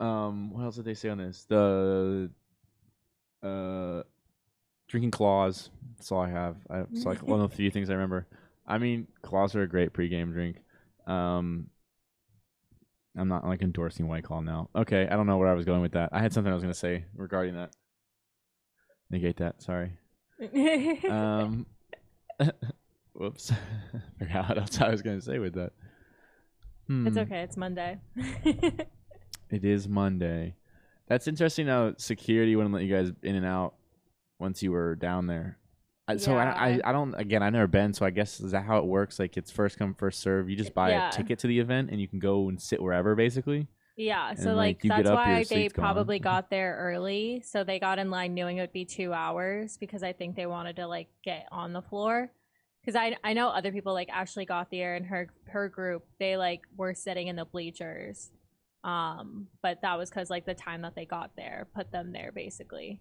Um, 0.00 0.50
what 0.52 0.64
else 0.64 0.76
did 0.76 0.84
they 0.86 0.94
say 0.94 1.10
on 1.10 1.18
this? 1.18 1.44
The 1.48 2.30
uh, 3.42 4.02
drinking 4.90 5.12
claws. 5.12 5.70
That's 5.96 6.10
all 6.12 6.20
I 6.20 6.28
have. 6.30 6.56
I, 6.68 6.80
it's 6.92 7.04
like 7.06 7.22
one 7.22 7.40
of 7.40 7.48
the 7.50 7.56
few 7.56 7.70
things 7.70 7.88
I 7.88 7.94
remember. 7.94 8.26
I 8.66 8.78
mean, 8.78 9.06
claws 9.22 9.54
are 9.54 9.62
a 9.62 9.68
great 9.68 9.92
pregame 9.92 10.32
drink. 10.32 10.56
Um, 11.06 11.68
I'm 13.16 13.28
not 13.28 13.46
like 13.46 13.62
endorsing 13.62 14.06
White 14.08 14.24
Claw 14.24 14.40
now. 14.40 14.68
Okay, 14.74 15.06
I 15.08 15.16
don't 15.16 15.26
know 15.26 15.38
where 15.38 15.48
I 15.48 15.54
was 15.54 15.64
going 15.64 15.80
with 15.80 15.92
that. 15.92 16.10
I 16.12 16.20
had 16.20 16.32
something 16.32 16.50
I 16.50 16.54
was 16.54 16.62
gonna 16.62 16.74
say 16.74 17.04
regarding 17.14 17.54
that. 17.54 17.70
Negate 19.10 19.36
that. 19.38 19.62
Sorry. 19.62 19.92
Um, 21.10 21.66
whoops. 23.12 23.52
Forgot 24.18 24.48
what 24.48 24.58
else 24.58 24.80
I 24.80 24.88
was 24.90 25.02
gonna 25.02 25.20
say 25.20 25.38
with 25.38 25.54
that. 25.54 25.72
it's 26.88 27.14
Hmm. 27.14 27.18
okay. 27.18 27.40
It's 27.42 27.56
Monday. 27.56 27.98
It 29.50 29.64
is 29.64 29.86
Monday. 29.88 30.54
That's 31.08 31.26
interesting 31.28 31.66
how 31.66 31.94
security 31.98 32.54
wouldn't 32.56 32.72
let 32.74 32.84
you 32.84 32.94
guys 32.94 33.10
in 33.22 33.34
and 33.34 33.44
out 33.44 33.74
once 34.40 34.62
you 34.62 34.72
were 34.72 34.94
down 34.96 35.26
there. 35.26 35.58
I, 36.08 36.16
So 36.16 36.36
I, 36.36 36.44
I, 36.70 36.80
I 36.84 36.92
don't 36.92 37.14
again 37.14 37.42
I've 37.42 37.52
never 37.52 37.68
been 37.68 37.92
so 37.92 38.04
I 38.04 38.10
guess 38.10 38.40
is 38.40 38.50
that 38.52 38.64
how 38.64 38.78
it 38.78 38.86
works 38.86 39.18
like 39.20 39.36
it's 39.36 39.50
first 39.52 39.78
come 39.78 39.94
first 39.94 40.20
serve 40.20 40.50
you 40.50 40.56
just 40.56 40.74
buy 40.74 40.90
Yeah. 40.90 41.08
a 41.08 41.12
ticket 41.12 41.38
to 41.40 41.46
the 41.46 41.60
event 41.60 41.90
and 41.90 42.00
you 42.00 42.08
can 42.08 42.18
go 42.18 42.48
and 42.48 42.60
sit 42.60 42.82
wherever 42.82 43.14
basically 43.14 43.68
Yeah, 43.96 44.34
so 44.34 44.54
like, 44.54 44.82
like, 44.82 44.88
that's 44.96 45.08
up, 45.08 45.14
why 45.14 45.34
they 45.38 45.44
seat's 45.44 45.74
gone. 45.74 45.84
probably 45.84 46.18
got 46.32 46.48
there 46.50 46.76
early. 46.80 47.42
So 47.44 47.62
they 47.64 47.78
got 47.78 47.98
in 47.98 48.10
line 48.10 48.34
knowing 48.34 48.56
it 48.56 48.62
would 48.62 48.72
be 48.72 48.86
two 48.86 49.12
hours 49.12 49.76
because 49.76 50.02
I 50.02 50.12
think 50.14 50.34
they 50.36 50.46
wanted 50.46 50.76
to 50.76 50.86
like 50.88 51.08
get 51.22 51.46
on 51.52 51.72
the 51.74 51.82
floor. 51.82 52.32
Because 52.80 52.96
I 52.96 53.16
I 53.22 53.34
know 53.34 53.48
other 53.50 53.70
people 53.72 53.92
like 53.92 54.08
Ashley 54.08 54.46
got 54.46 54.70
there 54.70 54.94
and 54.96 55.04
her 55.06 55.28
her 55.48 55.68
group 55.68 56.02
they 56.18 56.36
like 56.38 56.62
were 56.76 56.94
sitting 56.94 57.28
in 57.28 57.36
the 57.36 57.44
bleachers, 57.44 58.30
um, 58.84 59.48
but 59.62 59.82
that 59.82 59.98
was 59.98 60.08
because 60.08 60.30
like 60.30 60.46
the 60.46 60.54
time 60.54 60.80
that 60.82 60.94
they 60.96 61.04
got 61.04 61.36
there 61.36 61.68
put 61.74 61.92
them 61.92 62.10
there 62.12 62.32
basically. 62.32 63.00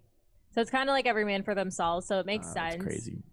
So 0.52 0.62
it's 0.62 0.72
kind 0.72 0.90
of 0.90 0.94
like 0.94 1.06
every 1.06 1.26
man 1.26 1.44
for 1.44 1.54
themselves. 1.56 2.08
So 2.08 2.20
it 2.20 2.26
makes 2.26 2.48
Uh, 2.48 2.72
sense. 2.72 2.84
crazy 2.84 3.24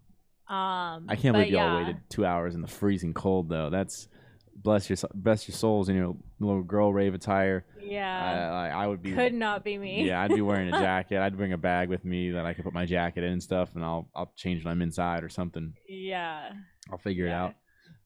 Um, 0.49 1.07
I 1.09 1.17
can't 1.19 1.35
believe 1.35 1.51
y'all 1.51 1.73
yeah. 1.73 1.77
waited 1.79 1.97
two 2.09 2.25
hours 2.25 2.55
in 2.55 2.61
the 2.63 2.69
freezing 2.69 3.15
cold 3.15 3.49
though 3.49 3.69
that's 3.71 4.07
bless 4.55 4.89
your 4.89 4.97
bless 5.15 5.49
your 5.49 5.55
souls 5.55 5.89
in 5.89 5.97
your 5.97 6.17
little 6.41 6.63
girl 6.63 6.93
rave 6.93 7.15
attire 7.15 7.65
Yeah, 7.83 8.51
I, 8.53 8.69
I, 8.69 8.85
I 8.85 8.87
would 8.87 9.03
be 9.03 9.13
could 9.13 9.35
not 9.35 9.65
be 9.65 9.77
me. 9.77 10.07
Yeah, 10.07 10.23
I'd 10.23 10.31
be 10.35 10.41
wearing 10.43 10.69
a 10.69 10.79
jacket. 10.89 11.19
I'd 11.21 11.37
bring 11.37 11.53
a 11.53 11.59
bag 11.59 11.89
with 11.89 12.05
me 12.05 12.31
that 12.31 12.47
I 12.47 12.53
could 12.55 12.65
put 12.65 12.73
my 12.73 12.87
jacket 12.87 13.25
in 13.25 13.33
and 13.33 13.43
stuff, 13.43 13.75
and 13.75 13.85
I'll 13.85 14.09
I'll 14.15 14.33
change 14.37 14.65
when 14.65 14.71
I'm 14.73 14.83
inside 14.83 15.25
or 15.25 15.29
something. 15.29 15.75
yeah. 15.89 16.53
I'll 16.93 16.99
figure 16.99 17.27
it 17.27 17.31
Yeah. 17.31 17.43
out. 17.45 17.55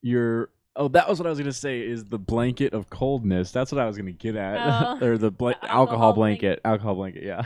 Your 0.03 0.51
oh, 0.77 0.89
that 0.89 1.09
was 1.09 1.19
what 1.19 1.27
I 1.27 1.31
was 1.31 1.39
gonna 1.39 1.53
say. 1.53 1.81
Is 1.81 2.05
the 2.07 2.19
blanket 2.19 2.73
of 2.73 2.89
coldness? 2.91 3.53
That's 3.53 3.71
what 3.73 3.81
I 3.81 3.87
was 3.87 3.97
gonna 3.99 4.13
get 4.13 4.35
at, 4.37 4.99
Oh, 5.03 5.07
or 5.07 5.19
the, 5.19 5.31
bla- 5.31 5.51
the 5.61 5.65
alcohol, 5.71 5.81
alcohol 5.81 6.13
blanket. 6.15 6.61
Alcohol 6.65 6.95
blanket. 6.95 7.23
Yeah. 7.25 7.45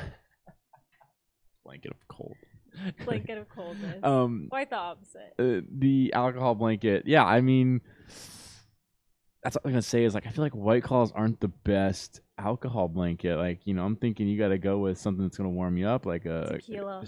Blanket 1.74 1.90
of 1.92 2.08
cold. 2.08 2.36
Blanket 3.04 3.38
of 3.38 3.48
coldness. 3.48 4.02
um, 4.02 4.48
Quite 4.50 4.68
the 4.70 4.76
opposite. 4.76 5.32
uh, 5.38 5.60
the 5.78 6.12
alcohol 6.12 6.56
blanket. 6.56 7.04
Yeah, 7.06 7.24
I 7.24 7.40
mean, 7.40 7.80
that's 9.44 9.54
what 9.54 9.62
I'm 9.64 9.70
gonna 9.70 9.82
say. 9.82 10.02
Is 10.04 10.12
like 10.14 10.26
I 10.26 10.30
feel 10.30 10.42
like 10.42 10.54
White 10.56 10.82
Claws 10.82 11.12
aren't 11.12 11.38
the 11.40 11.48
best 11.48 12.20
alcohol 12.36 12.88
blanket. 12.88 13.36
Like 13.36 13.60
you 13.64 13.74
know, 13.74 13.84
I'm 13.84 13.94
thinking 13.94 14.26
you 14.26 14.36
got 14.38 14.48
to 14.48 14.58
go 14.58 14.78
with 14.78 14.98
something 14.98 15.22
that's 15.24 15.36
gonna 15.36 15.50
warm 15.50 15.76
you 15.76 15.86
up, 15.86 16.04
like 16.04 16.26
a 16.26 16.48
Tequila. 16.50 17.04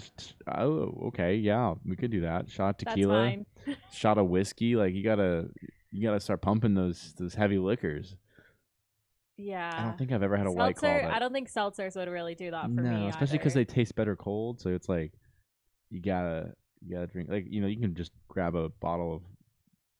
Oh, 0.47 1.07
okay, 1.07 1.35
yeah, 1.35 1.73
we 1.85 1.97
could 1.97 2.11
do 2.11 2.21
that. 2.21 2.49
Shot 2.49 2.79
tequila, 2.79 3.33
shot 3.91 4.17
of 4.17 4.27
whiskey. 4.27 4.75
Like 4.77 4.93
you 4.93 5.03
gotta, 5.03 5.49
you 5.91 6.01
gotta 6.01 6.21
start 6.21 6.41
pumping 6.41 6.75
those 6.75 7.13
those 7.17 7.33
heavy 7.33 7.57
liquors. 7.57 8.15
Yeah. 9.37 9.71
I 9.77 9.83
don't 9.83 9.97
think 9.97 10.11
I've 10.11 10.23
ever 10.23 10.35
had 10.35 10.47
a 10.47 10.51
White 10.51 10.75
Claw. 10.77 10.89
Seltzer, 10.89 11.07
that- 11.07 11.13
I 11.15 11.19
don't 11.19 11.31
think 11.33 11.51
seltzers 11.51 11.95
would 11.95 12.09
really 12.09 12.35
do 12.35 12.51
that 12.51 12.63
for 12.63 12.69
no, 12.81 13.01
me. 13.01 13.07
especially 13.07 13.37
because 13.37 13.53
they 13.53 13.65
taste 13.65 13.95
better 13.95 14.15
cold. 14.15 14.59
So 14.59 14.69
it's 14.69 14.89
like 14.89 15.13
you 15.89 16.01
gotta 16.01 16.53
you 16.85 16.93
gotta 16.95 17.07
drink 17.07 17.29
like 17.29 17.45
you 17.49 17.61
know 17.61 17.67
you 17.67 17.79
can 17.79 17.95
just 17.95 18.11
grab 18.27 18.55
a 18.55 18.69
bottle 18.69 19.15
of 19.15 19.21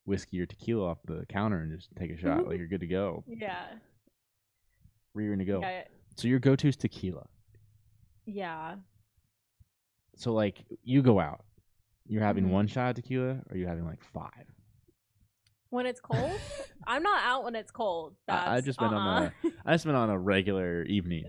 whiskey 0.06 0.39
or 0.41 0.45
tequila 0.45 0.88
off 0.89 0.97
the 1.06 1.26
counter 1.30 1.60
and 1.60 1.71
just 1.78 1.89
take 1.95 2.12
a 2.12 2.17
shot. 2.17 2.47
like 2.47 2.58
you're 2.58 2.67
good 2.67 2.80
to 2.82 2.88
go. 2.88 3.23
Yeah. 3.28 3.65
Rearing 5.13 5.39
to 5.39 5.45
go. 5.45 5.60
Yeah. 5.62 5.84
So 6.15 6.28
your 6.28 6.39
go-to 6.39 6.67
is 6.67 6.76
tequila. 6.76 7.28
Yeah. 8.26 8.76
So 10.15 10.34
like 10.34 10.63
you 10.84 11.02
go 11.02 11.19
out, 11.19 11.43
you're 12.08 12.23
having 12.23 12.45
Mhm. 12.45 12.52
one 12.52 12.67
shot 12.67 12.89
of 12.89 12.95
tequila, 12.95 13.32
or 13.32 13.43
you're 13.52 13.58
you 13.58 13.67
having 13.67 13.86
like 13.86 14.04
five? 14.04 14.45
When 15.69 15.86
it's 15.86 15.99
cold, 15.99 16.32
I'm 16.88 17.03
not 17.03 17.23
out 17.23 17.43
when 17.43 17.56
it's 17.56 17.71
cold. 17.71 18.15
I- 18.27 18.56
I've 18.58 18.65
just 18.65 18.80
been 18.80 18.93
on 18.93 19.23
uh-uh. 19.43 19.49
I 19.65 19.73
just 19.73 19.86
been 19.86 19.95
on 19.95 20.10
a 20.10 20.17
regular 20.17 20.84
evening. 20.84 21.25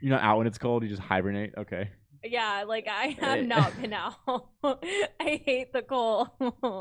You're 0.00 0.12
not 0.12 0.22
out 0.22 0.38
when 0.38 0.46
it's 0.46 0.58
cold. 0.58 0.82
You 0.82 0.88
just 0.88 1.02
hibernate. 1.02 1.54
Okay. 1.58 1.90
yeah, 2.22 2.64
like 2.66 2.86
I 2.88 3.06
have 3.20 3.44
not 3.46 3.80
been 3.80 3.92
out. 3.92 4.14
I 4.62 5.42
hate 5.44 5.72
the 5.72 5.82
cold. 5.82 6.28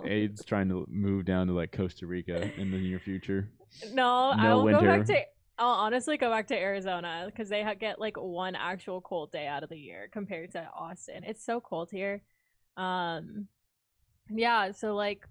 Aid's 0.05 0.43
trying 0.45 0.69
to 0.69 0.85
move 0.89 1.25
down 1.25 1.47
to 1.47 1.53
like 1.53 1.71
Costa 1.71 2.05
Rica 2.05 2.51
in 2.59 2.71
the 2.71 2.77
near 2.77 2.99
future. 2.99 3.49
no, 3.91 4.31
I 4.31 4.43
No 4.49 4.63
will 4.63 4.79
go 4.79 4.81
back 4.81 5.05
to. 5.07 5.21
I'll 5.57 5.69
honestly 5.85 6.17
go 6.17 6.29
back 6.31 6.47
to 6.47 6.55
Arizona 6.57 7.23
because 7.27 7.47
they 7.47 7.61
ha- 7.63 7.75
get 7.75 7.99
like 7.99 8.17
one 8.17 8.55
actual 8.55 9.01
cold 9.01 9.31
day 9.31 9.45
out 9.47 9.61
of 9.63 9.69
the 9.69 9.77
year 9.77 10.09
compared 10.11 10.51
to 10.53 10.67
Austin. 10.75 11.23
It's 11.23 11.45
so 11.45 11.61
cold 11.61 11.89
here. 11.91 12.23
Um, 12.75 13.47
yeah. 14.29 14.71
So 14.71 14.95
like, 14.95 15.27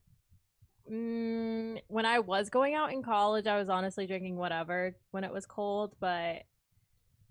mm, 0.90 1.80
when 1.88 2.06
I 2.06 2.18
was 2.20 2.50
going 2.50 2.74
out 2.74 2.92
in 2.92 3.02
college, 3.02 3.46
I 3.46 3.58
was 3.58 3.68
honestly 3.68 4.06
drinking 4.06 4.36
whatever 4.36 4.96
when 5.10 5.24
it 5.24 5.32
was 5.32 5.46
cold. 5.46 5.94
But 6.00 6.42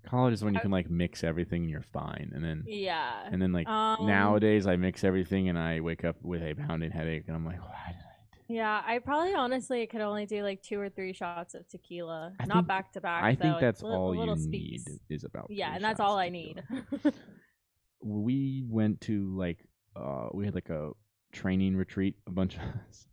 College 0.06 0.34
is 0.34 0.44
when 0.44 0.54
you 0.56 0.60
can 0.60 0.72
like 0.72 0.90
mix 0.90 1.24
everything 1.24 1.62
and 1.62 1.70
you're 1.70 1.82
fine. 1.94 2.32
And 2.34 2.44
then 2.44 2.64
yeah. 2.68 3.28
and 3.32 3.42
then 3.42 3.52
like 3.52 3.68
Um, 3.68 4.08
nowadays 4.08 4.66
I 4.66 4.76
mix 4.76 5.04
everything 5.04 5.50
and 5.50 5.58
I 5.60 5.80
wake 5.80 6.04
up 6.04 6.16
with 6.24 6.42
a 6.42 6.56
pounding 6.56 6.90
headache 6.92 7.26
and 7.28 7.36
I'm 7.36 7.46
like, 7.46 7.60
why 7.62 7.90
did 7.90 7.98
I 7.98 8.44
Yeah, 8.48 8.82
I 8.84 8.98
probably 8.98 9.36
honestly 9.36 9.86
could 9.86 10.02
only 10.02 10.26
do 10.26 10.42
like 10.42 10.64
two 10.64 10.80
or 10.80 10.90
three 10.90 11.14
shots 11.14 11.54
of 11.54 11.68
tequila, 11.68 12.34
I 12.40 12.46
not 12.46 12.56
think- 12.56 12.68
back 12.68 12.92
to 12.94 13.02
back. 13.02 13.24
I 13.24 13.36
though. 13.36 13.42
think 13.44 13.60
that's 13.60 13.84
li- 13.84 13.92
all 13.92 14.16
you 14.16 14.36
need 14.50 14.82
is 15.10 15.24
about 15.24 15.48
Yeah, 15.52 15.76
and 15.76 15.84
that's 15.84 16.00
all 16.00 16.18
I 16.18 16.30
need. 16.30 16.64
we 18.04 18.64
went 18.68 19.02
to 19.02 19.36
like 19.38 19.60
uh 19.96 20.30
we 20.34 20.46
had 20.46 20.56
like 20.56 20.70
a 20.70 20.92
training 21.32 21.76
retreat 21.76 22.16
a 22.28 22.32
bunch 22.32 22.56
of 22.56 22.62
us 22.90 23.08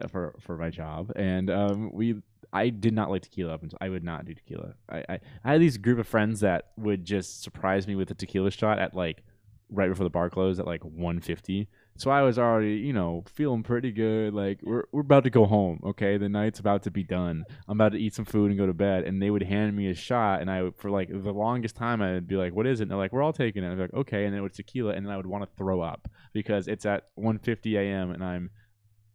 uh, 0.00 0.08
for 0.08 0.34
for 0.40 0.56
my 0.56 0.70
job 0.70 1.10
and 1.16 1.50
um 1.50 1.90
we 1.92 2.16
I 2.52 2.68
did 2.68 2.92
not 2.92 3.10
like 3.10 3.22
tequila 3.22 3.54
up 3.54 3.62
until 3.62 3.78
I 3.80 3.88
would 3.88 4.04
not 4.04 4.26
do 4.26 4.34
tequila. 4.34 4.74
I, 4.88 5.04
I 5.08 5.20
I 5.44 5.52
had 5.52 5.60
these 5.60 5.78
group 5.78 5.98
of 5.98 6.06
friends 6.06 6.40
that 6.40 6.72
would 6.76 7.04
just 7.04 7.42
surprise 7.42 7.86
me 7.86 7.94
with 7.94 8.10
a 8.10 8.14
tequila 8.14 8.50
shot 8.50 8.78
at 8.78 8.94
like 8.94 9.22
right 9.70 9.88
before 9.88 10.04
the 10.04 10.10
bar 10.10 10.28
closed 10.28 10.60
at 10.60 10.66
like 10.66 10.84
150. 10.84 11.68
So 11.96 12.10
I 12.10 12.22
was 12.22 12.38
already, 12.38 12.76
you 12.76 12.92
know, 12.92 13.22
feeling 13.26 13.62
pretty 13.62 13.92
good. 13.92 14.32
Like 14.34 14.60
we're 14.62 14.84
we're 14.92 15.02
about 15.02 15.24
to 15.24 15.30
go 15.30 15.44
home. 15.44 15.80
Okay, 15.84 16.16
the 16.16 16.28
night's 16.28 16.58
about 16.58 16.82
to 16.84 16.90
be 16.90 17.04
done. 17.04 17.44
I'm 17.68 17.78
about 17.78 17.92
to 17.92 17.98
eat 17.98 18.14
some 18.14 18.24
food 18.24 18.50
and 18.50 18.58
go 18.58 18.66
to 18.66 18.72
bed. 18.72 19.04
And 19.04 19.20
they 19.20 19.30
would 19.30 19.42
hand 19.42 19.76
me 19.76 19.88
a 19.90 19.94
shot, 19.94 20.40
and 20.40 20.50
I 20.50 20.62
would, 20.62 20.76
for 20.76 20.90
like 20.90 21.08
the 21.10 21.32
longest 21.32 21.76
time 21.76 22.00
I'd 22.00 22.26
be 22.26 22.36
like, 22.36 22.54
"What 22.54 22.66
is 22.66 22.80
it?" 22.80 22.84
And 22.84 22.90
they're 22.90 22.98
like, 22.98 23.12
"We're 23.12 23.22
all 23.22 23.32
taking 23.32 23.62
it." 23.62 23.70
I'd 23.70 23.76
be 23.76 23.82
like, 23.82 23.94
"Okay," 23.94 24.24
and 24.24 24.32
then 24.32 24.40
it 24.40 24.42
was 24.42 24.52
tequila, 24.52 24.94
and 24.94 25.06
then 25.06 25.12
I 25.12 25.16
would 25.16 25.26
want 25.26 25.44
to 25.44 25.56
throw 25.56 25.80
up 25.80 26.08
because 26.32 26.66
it's 26.66 26.86
at 26.86 27.08
1:50 27.16 27.76
a.m. 27.76 28.10
and 28.10 28.24
I'm 28.24 28.50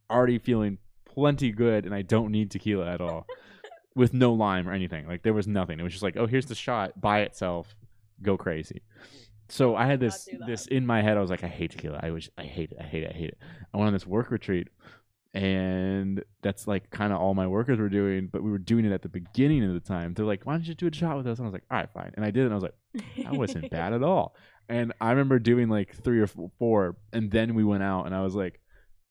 already 0.09 0.37
feeling 0.37 0.77
plenty 1.05 1.51
good, 1.51 1.85
and 1.85 1.95
I 1.95 2.03
don't 2.03 2.31
need 2.31 2.51
tequila 2.51 2.87
at 2.87 3.01
all, 3.01 3.25
with 3.95 4.13
no 4.13 4.33
lime 4.33 4.69
or 4.69 4.71
anything. 4.71 5.07
Like 5.07 5.23
there 5.23 5.33
was 5.33 5.47
nothing. 5.47 5.79
It 5.79 5.83
was 5.83 5.93
just 5.93 6.03
like, 6.03 6.15
"Oh, 6.15 6.27
here's 6.27 6.45
the 6.45 6.55
shot 6.55 7.01
by 7.01 7.21
itself. 7.21 7.75
Go 8.21 8.37
crazy." 8.37 8.83
So 9.49 9.75
I 9.75 9.85
had 9.85 9.99
this 9.99 10.27
this 10.45 10.67
in 10.67 10.85
my 10.85 11.01
head. 11.01 11.17
I 11.17 11.21
was 11.21 11.29
like, 11.29 11.43
I 11.43 11.47
hate 11.47 11.71
tequila. 11.71 11.99
I 12.01 12.11
wish 12.11 12.29
I 12.37 12.43
hate 12.43 12.71
it. 12.71 12.77
I 12.79 12.83
hate 12.83 13.03
it. 13.03 13.11
I 13.13 13.17
hate 13.17 13.29
it. 13.29 13.37
I 13.73 13.77
went 13.77 13.87
on 13.87 13.93
this 13.93 14.05
work 14.05 14.29
retreat, 14.29 14.67
and 15.33 16.23
that's 16.41 16.67
like 16.67 16.89
kind 16.89 17.13
of 17.13 17.19
all 17.19 17.33
my 17.33 17.47
workers 17.47 17.79
were 17.79 17.89
doing. 17.89 18.27
But 18.31 18.43
we 18.43 18.51
were 18.51 18.57
doing 18.57 18.85
it 18.85 18.91
at 18.91 19.01
the 19.01 19.09
beginning 19.09 19.63
of 19.63 19.73
the 19.73 19.79
time. 19.79 20.13
They're 20.13 20.25
like, 20.25 20.45
"Why 20.45 20.53
don't 20.53 20.67
you 20.67 20.75
do 20.75 20.87
a 20.87 20.93
shot 20.93 21.17
with 21.17 21.27
us?" 21.27 21.37
And 21.37 21.45
I 21.45 21.49
was 21.49 21.53
like, 21.53 21.63
"All 21.71 21.77
right, 21.77 21.89
fine." 21.93 22.11
And 22.15 22.25
I 22.25 22.31
did, 22.31 22.41
it, 22.41 22.45
and 22.45 22.53
I 22.53 22.55
was 22.55 22.63
like, 22.63 22.75
"That 23.23 23.33
wasn't 23.33 23.69
bad 23.71 23.93
at 23.93 24.03
all." 24.03 24.35
And 24.69 24.93
I 24.99 25.11
remember 25.11 25.39
doing 25.39 25.69
like 25.69 25.95
three 26.03 26.19
or 26.19 26.27
four, 26.59 26.97
and 27.13 27.31
then 27.31 27.55
we 27.55 27.63
went 27.63 27.83
out, 27.83 28.05
and 28.05 28.13
I 28.13 28.21
was 28.21 28.35
like, 28.35 28.59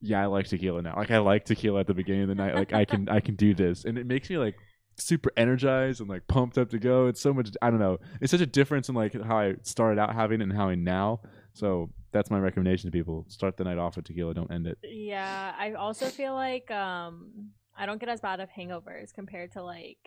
"Yeah, 0.03 0.23
I 0.23 0.27
like 0.27 0.49
tequila 0.49 0.83
now. 0.83 0.97
Like 0.97 1.11
I 1.11 1.19
like 1.19 1.45
tequila 1.47 1.81
at 1.81 1.87
the 1.87 1.95
beginning 1.95 2.23
of 2.23 2.29
the 2.29 2.35
night. 2.35 2.55
Like 2.55 2.73
I 2.75 2.85
can 2.85 3.09
I 3.09 3.21
can 3.21 3.37
do 3.37 3.55
this, 3.55 3.85
and 3.85 3.97
it 3.97 4.07
makes 4.07 4.29
me 4.29 4.37
like 4.37 4.57
super 4.97 5.31
energized 5.37 6.01
and 6.01 6.09
like 6.09 6.27
pumped 6.27 6.59
up 6.59 6.71
to 6.71 6.79
go. 6.79 7.07
It's 7.07 7.21
so 7.21 7.33
much. 7.33 7.51
I 7.63 7.71
don't 7.71 7.81
know. 7.81 7.99
It's 8.21 8.31
such 8.31 8.41
a 8.41 8.47
difference 8.47 8.89
in 8.89 8.95
like 8.95 9.21
how 9.23 9.39
I 9.39 9.57
started 9.63 10.01
out 10.01 10.15
having 10.15 10.41
it 10.41 10.45
and 10.45 10.53
how 10.53 10.69
I 10.69 10.75
now. 10.75 11.21
So 11.53 11.91
that's 12.13 12.31
my 12.31 12.39
recommendation 12.39 12.91
to 12.91 12.93
people: 12.93 13.25
start 13.29 13.57
the 13.57 13.65
night 13.65 13.79
off 13.79 13.97
with 13.97 14.07
tequila. 14.07 14.35
Don't 14.35 14.51
end 14.51 14.67
it. 14.67 14.79
Yeah, 14.83 15.55
I 15.59 15.73
also 15.73 16.07
feel 16.07 16.35
like 16.35 16.71
um 16.71 17.51
I 17.77 17.87
don't 17.87 18.01
get 18.01 18.09
as 18.09 18.21
bad 18.21 18.41
of 18.41 18.49
hangovers 18.51 19.13
compared 19.13 19.53
to 19.53 19.63
like 19.63 19.99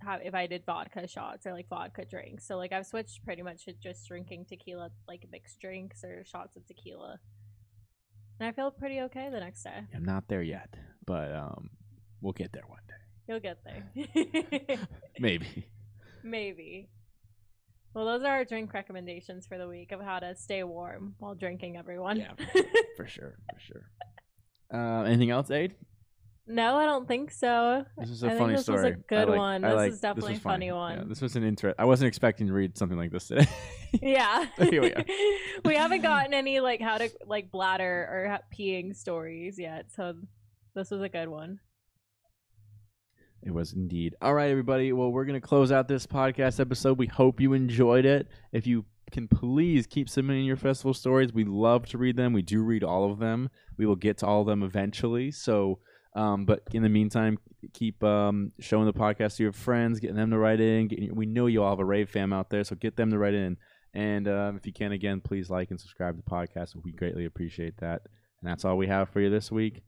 how 0.00 0.18
if 0.22 0.34
I 0.34 0.46
did 0.46 0.64
vodka 0.64 1.06
shots 1.08 1.46
or 1.46 1.52
like 1.52 1.68
vodka 1.68 2.04
drinks. 2.04 2.46
So 2.46 2.56
like 2.56 2.72
I've 2.72 2.86
switched 2.86 3.24
pretty 3.24 3.42
much 3.42 3.64
to 3.64 3.72
just 3.72 4.06
drinking 4.06 4.46
tequila 4.48 4.90
like 5.08 5.26
mixed 5.30 5.60
drinks 5.60 6.04
or 6.04 6.24
shots 6.24 6.56
of 6.56 6.66
tequila. 6.66 7.18
And 8.38 8.48
I 8.48 8.52
feel 8.52 8.70
pretty 8.70 9.00
okay 9.02 9.28
the 9.30 9.40
next 9.40 9.62
day. 9.62 9.80
I'm 9.94 10.04
not 10.04 10.28
there 10.28 10.42
yet, 10.42 10.74
but 11.06 11.34
um, 11.34 11.70
we'll 12.20 12.34
get 12.34 12.52
there 12.52 12.64
one 12.66 12.80
day. 12.86 13.05
You'll 13.28 13.40
get 13.40 13.58
there. 13.64 14.78
Maybe. 15.18 15.66
Maybe. 16.22 16.88
Well, 17.94 18.04
those 18.04 18.22
are 18.22 18.32
our 18.32 18.44
drink 18.44 18.72
recommendations 18.74 19.46
for 19.46 19.56
the 19.58 19.66
week 19.66 19.90
of 19.92 20.00
how 20.00 20.18
to 20.18 20.36
stay 20.36 20.62
warm 20.64 21.14
while 21.18 21.34
drinking, 21.34 21.76
everyone. 21.76 22.18
Yeah. 22.18 22.32
for 22.96 23.06
sure, 23.06 23.36
for 23.52 23.60
sure. 23.60 23.82
Uh, 24.72 25.04
anything 25.04 25.30
else, 25.30 25.50
Aid? 25.50 25.74
no, 26.48 26.76
I 26.76 26.84
don't 26.84 27.08
think 27.08 27.32
so. 27.32 27.84
This 27.98 28.10
is 28.10 28.22
I 28.22 28.26
a 28.26 28.30
think 28.30 28.40
funny 28.40 28.52
this 28.56 28.68
was 28.68 28.68
a 28.68 28.78
story. 28.78 28.92
I 28.92 28.96
good 29.08 29.28
like- 29.30 29.38
one. 29.38 29.64
I 29.64 29.68
This 29.70 29.76
like- 29.76 29.92
is 29.92 30.00
definitely 30.00 30.32
was 30.32 30.38
a 30.40 30.42
funny 30.42 30.68
funny. 30.70 30.94
Yeah, 30.94 30.98
one. 31.00 31.08
this 31.08 31.20
was 31.22 31.34
an 31.36 31.42
interest. 31.42 31.74
I 31.78 31.84
wasn't 31.86 32.08
expecting 32.08 32.46
to 32.48 32.52
read 32.52 32.76
something 32.78 32.98
like 32.98 33.10
this 33.10 33.26
today. 33.28 33.46
Yeah. 34.02 34.44
Here 34.58 34.82
we 34.82 34.92
are. 34.92 35.04
we 35.64 35.74
haven't 35.74 36.02
gotten 36.02 36.34
any 36.34 36.60
like 36.60 36.80
how 36.80 36.98
to 36.98 37.08
like 37.26 37.50
bladder 37.50 38.08
or 38.10 38.38
peeing 38.56 38.94
stories 38.94 39.58
yet, 39.58 39.86
so 39.96 40.14
this 40.74 40.90
was 40.90 41.00
a 41.02 41.08
good 41.08 41.28
one. 41.28 41.58
It 43.46 43.54
was 43.54 43.74
indeed. 43.74 44.16
All 44.20 44.34
right, 44.34 44.50
everybody. 44.50 44.92
Well, 44.92 45.12
we're 45.12 45.24
going 45.24 45.40
to 45.40 45.46
close 45.46 45.70
out 45.70 45.86
this 45.86 46.04
podcast 46.04 46.58
episode. 46.58 46.98
We 46.98 47.06
hope 47.06 47.40
you 47.40 47.52
enjoyed 47.52 48.04
it. 48.04 48.26
If 48.50 48.66
you 48.66 48.84
can 49.12 49.28
please 49.28 49.86
keep 49.86 50.08
submitting 50.08 50.44
your 50.44 50.56
festival 50.56 50.92
stories, 50.92 51.32
we 51.32 51.44
love 51.44 51.86
to 51.86 51.98
read 51.98 52.16
them. 52.16 52.32
We 52.32 52.42
do 52.42 52.64
read 52.64 52.82
all 52.82 53.08
of 53.08 53.20
them. 53.20 53.50
We 53.78 53.86
will 53.86 53.94
get 53.94 54.18
to 54.18 54.26
all 54.26 54.40
of 54.40 54.48
them 54.48 54.64
eventually. 54.64 55.30
So, 55.30 55.78
um, 56.16 56.44
but 56.44 56.62
in 56.72 56.82
the 56.82 56.88
meantime, 56.88 57.38
keep 57.72 58.02
um, 58.02 58.50
showing 58.58 58.86
the 58.86 58.92
podcast 58.92 59.36
to 59.36 59.44
your 59.44 59.52
friends, 59.52 60.00
getting 60.00 60.16
them 60.16 60.32
to 60.32 60.38
write 60.38 60.60
in. 60.60 61.12
We 61.14 61.26
know 61.26 61.46
you 61.46 61.62
all 61.62 61.70
have 61.70 61.78
a 61.78 61.84
rave 61.84 62.10
fam 62.10 62.32
out 62.32 62.50
there, 62.50 62.64
so 62.64 62.74
get 62.74 62.96
them 62.96 63.12
to 63.12 63.18
write 63.18 63.34
in. 63.34 63.58
And 63.94 64.26
um, 64.26 64.56
if 64.56 64.66
you 64.66 64.72
can, 64.72 64.90
again, 64.90 65.20
please 65.20 65.50
like 65.50 65.70
and 65.70 65.80
subscribe 65.80 66.16
to 66.16 66.22
the 66.24 66.28
podcast. 66.28 66.74
We 66.82 66.90
greatly 66.90 67.26
appreciate 67.26 67.76
that. 67.76 68.02
And 68.40 68.50
that's 68.50 68.64
all 68.64 68.76
we 68.76 68.88
have 68.88 69.08
for 69.10 69.20
you 69.20 69.30
this 69.30 69.52
week. 69.52 69.84